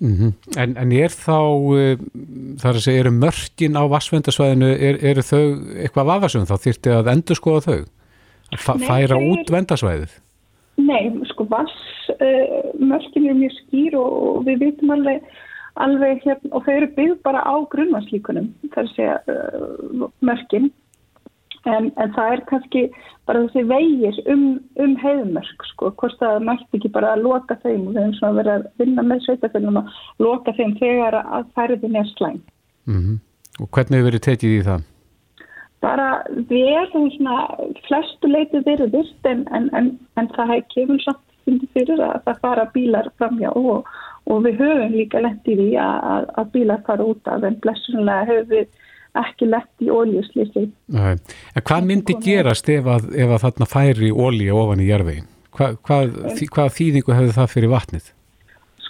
[0.00, 0.32] Mm -hmm.
[0.56, 1.38] en, en er þá,
[1.76, 1.98] uh,
[2.62, 5.42] þar að segja, eru mörkin á vassvendasvæðinu, er, eru þau
[5.76, 7.80] eitthvað vafasum þá þýrti að endur skoða þau?
[8.50, 10.14] Að færa Nei, út vendasvæðið?
[10.80, 15.20] Nei, sko vassmörkin uh, er mjög skýr og, við vitum alveg,
[15.74, 20.72] alveg hérna, og þau eru byggð bara á grunnvarslíkunum, það er að segja uh, mörkin,
[21.68, 22.84] en, en það er kannski
[23.28, 24.46] bara þessi vegir um,
[24.80, 28.38] um heiðmörk, sko, hvort það mætti ekki bara að loka þeim og við hefum svona
[28.38, 32.40] verið að vinna með sveitafélum að loka þeim þegar að færðin er slæm.
[32.86, 33.20] Mm -hmm.
[33.60, 34.88] Og hvernig hefur verið tekið í það?
[35.80, 37.36] bara vel svona
[37.86, 43.08] flestu leitið verið virt en, en, en, það kemur samt fyrir að það fara bílar
[43.18, 43.88] framjá og,
[44.30, 48.28] og við höfum líka lett í því að, að bílar fara út af en blessunlega
[48.28, 48.68] höfum við
[49.18, 50.68] ekki lett í óljuslýsi.
[50.90, 55.28] Hvað myndi gerast ef að, ef að þarna færi ólja ofan í jarðvegin?
[55.56, 56.14] Hva, hvað,
[56.54, 58.12] hvað þýðingu hefur það fyrir vatnið?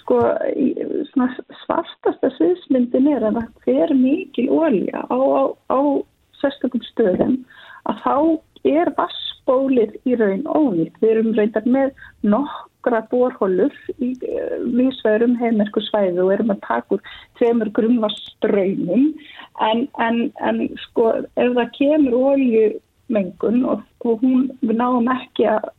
[0.01, 0.19] Sko,
[1.63, 5.43] svartasta sviðsmyndin er að það fer mikil ólja á, á,
[5.73, 5.79] á
[6.41, 7.39] sérstökum stöðum
[7.89, 8.15] að þá
[8.69, 10.93] er vassbólið í raun óvitt.
[11.01, 11.95] Við erum reyndar með
[12.81, 17.01] nokkra borhólur í eh, vísverum heimerku svæðu og erum að taka úr
[17.37, 19.13] tveimur grunnvassströymum
[19.61, 25.69] en, en, en sko ef það kemur óljumengun og, og hún, við náum ekki að,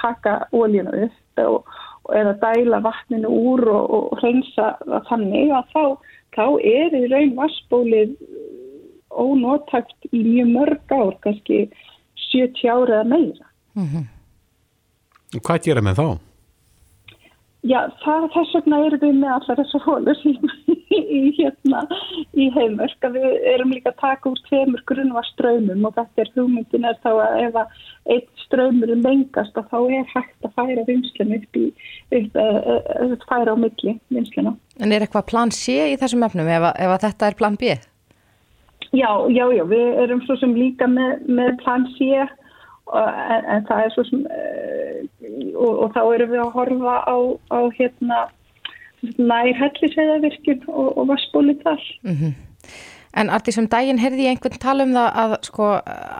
[0.00, 1.66] taka óljuna upp og,
[2.04, 4.74] og eða dæla vatninu úr og, og hreinsa
[5.08, 5.84] þannig að þá,
[6.36, 8.16] þá er í raun vassbólið
[9.10, 11.68] ónótakt í mjög mörg ár, kannski
[12.30, 13.46] 70 ára eða meira.
[13.74, 14.04] Mm -hmm.
[15.40, 16.29] Hvað gera með þá?
[17.60, 20.30] Já, það, þess vegna erum við með allar þessar hólur í,
[20.96, 21.82] í, hérna,
[22.32, 26.30] í heimörk að við erum líka að taka úr tveimur grunnvar ströymum og þetta er
[26.38, 27.76] hugmyndin er þá að ef að
[28.16, 31.66] eitt ströymur er mengast þá er hægt að færa vinslun upp í,
[32.22, 34.56] upp að færa á milli vinsluna.
[34.80, 37.60] En er eitthvað plan C í þessum efnum ef að, ef að þetta er plan
[37.60, 37.76] B?
[38.90, 42.24] Já, já, já, við erum svo sem líka með, með plan C
[42.98, 45.00] en, en það er svo sem uh,
[45.54, 47.16] og, og þá erum við að horfa á,
[47.54, 48.20] á hérna
[49.16, 51.84] nær hellisveðavirkjum og, og vassbólið þar.
[52.04, 52.32] Mm -hmm.
[53.20, 55.68] En Artís, um daginn heyrði ég einhvern tala um það að sko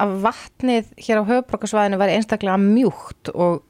[0.05, 3.63] að vatnið hér á höfbrókarsvæðinu væri einstaklega mjúkt og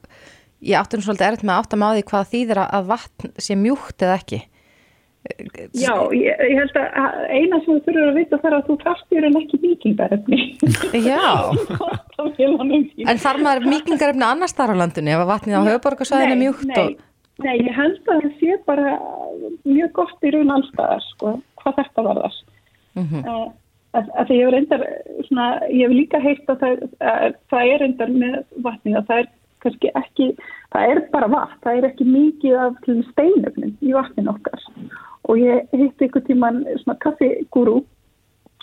[0.61, 4.40] ég áttum svolítið erfitt með því hvað þýðir að vatn sé mjúkt eða ekki.
[5.76, 9.24] Já, ég, ég held að eina sem þú þurfur að vita þar að þú traftir
[9.28, 10.38] en ekki vikingarefni
[11.04, 11.26] Já.
[13.04, 16.64] En þar maður vikingarefni annars þar á landinu ef að vatnið á höfuborgarsvæðinu er mjúkt
[16.70, 17.02] nei, og...
[17.44, 18.94] nei, ég held að það sé bara
[19.68, 22.38] mjög gott í raun allstaðar sko, hvað þetta var þar
[22.96, 23.28] mm -hmm.
[24.00, 24.86] að, að ég hef reyndar
[25.28, 29.22] svona, ég hef líka heilt að það, að, það er reyndar með vatnið að það
[29.24, 30.32] er kannski ekki,
[30.72, 34.68] það er bara vatn það er ekki mikið af steinöfnum í vatnin okkar
[35.31, 37.81] og ég hitti ykkur tíman svona kaffigúru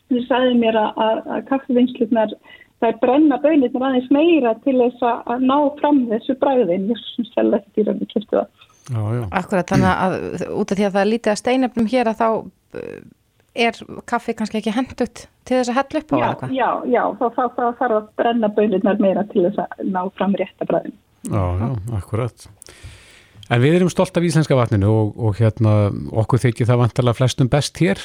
[0.08, 2.34] sem sagði mér að, að, að kaffivinslunar
[2.78, 7.04] það er brenna bönirnir aðeins meira til þess að ná fram þessu bræðin ég
[7.36, 8.48] vel ekki til að við kæftu það
[8.88, 9.24] já, já.
[9.42, 10.18] Akkurat þannig að
[10.62, 12.28] út af því að það er lítið að steinöfnum hér að þá
[13.58, 13.80] er
[14.12, 16.54] kaffi kannski ekki hendut til þess að hella upp á Já, eða hvað?
[16.60, 20.36] já, já, þá þá- þá þarf að brenna bönirnar meira til þess að ná fram
[20.38, 20.94] rétta bræðin.
[21.28, 22.48] Já, já, akkurat.
[23.48, 25.78] En við erum stolt af íslenska vatninu og, og hérna
[26.24, 28.02] okkur þykir það vantarlega flestum best hér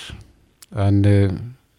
[0.84, 1.32] en uh,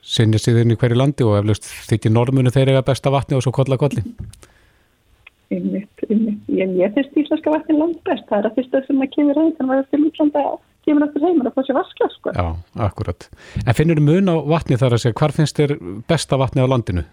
[0.04, 3.54] sinni síðan í hverju landi og eflaust þykir normunu þeir eiga besta vatni og svo
[3.56, 4.04] kolla kolli.
[5.54, 6.44] Einmitt, einmitt.
[6.52, 8.26] Ég, ég finnst íslenska vatnin langt best.
[8.30, 10.46] Það er að fyrsta sem að kemur heim, þannig að það er til útlanda
[10.84, 12.34] kemur aftur heimur að fá sér vaskla, sko.
[12.36, 12.48] Já,
[12.88, 13.28] akkurat.
[13.64, 15.76] En finnur mun á vatni þar að segja, hvar finnst þér
[16.10, 17.06] besta vatni á landinu?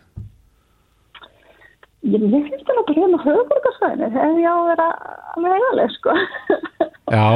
[2.01, 4.87] Ég, finnst það bara hérna á höfuborgarsvæðinu, ef ég á að vera
[5.37, 6.15] alveg eigaleg, sko.
[7.11, 7.27] Já,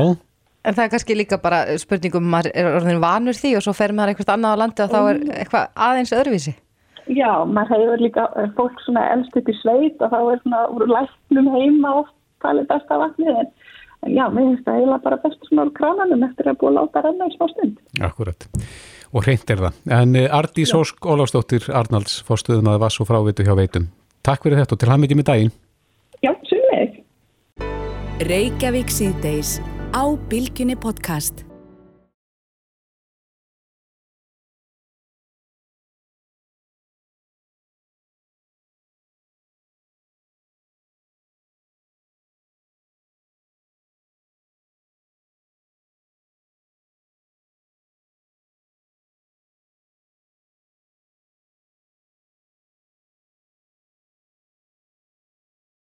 [0.65, 3.93] En það er kannski líka bara spurningum, maður er orðin vanur því og svo fer
[3.93, 6.55] maður eitthvað annað á landi og þá er eitthvað aðeins öðruvísi.
[7.13, 10.63] Já, maður hefur líka eh, fólk svona elst upp í sveit og þá er svona
[10.73, 13.51] úr læknum heima oft talið besta vatnið en,
[14.07, 16.79] en já, mér finnst það eiginlega bara best svona úr krananum eftir að búa að
[16.79, 17.83] láta renna í smá stund.
[18.09, 18.49] akkurat.
[19.13, 19.83] Og hreint er það.
[20.01, 23.91] En uh, Ardís Ósk Ólafsdóttir Arnalds fórstuðum að vass og frávitu hjá veitum.
[24.25, 25.57] Takk fyrir þetta og til hann mikið með daginn.
[26.25, 27.01] Já, sumleik.
[28.25, 29.59] Reykjavík síðdeis
[29.93, 31.45] á Bilginni podcast.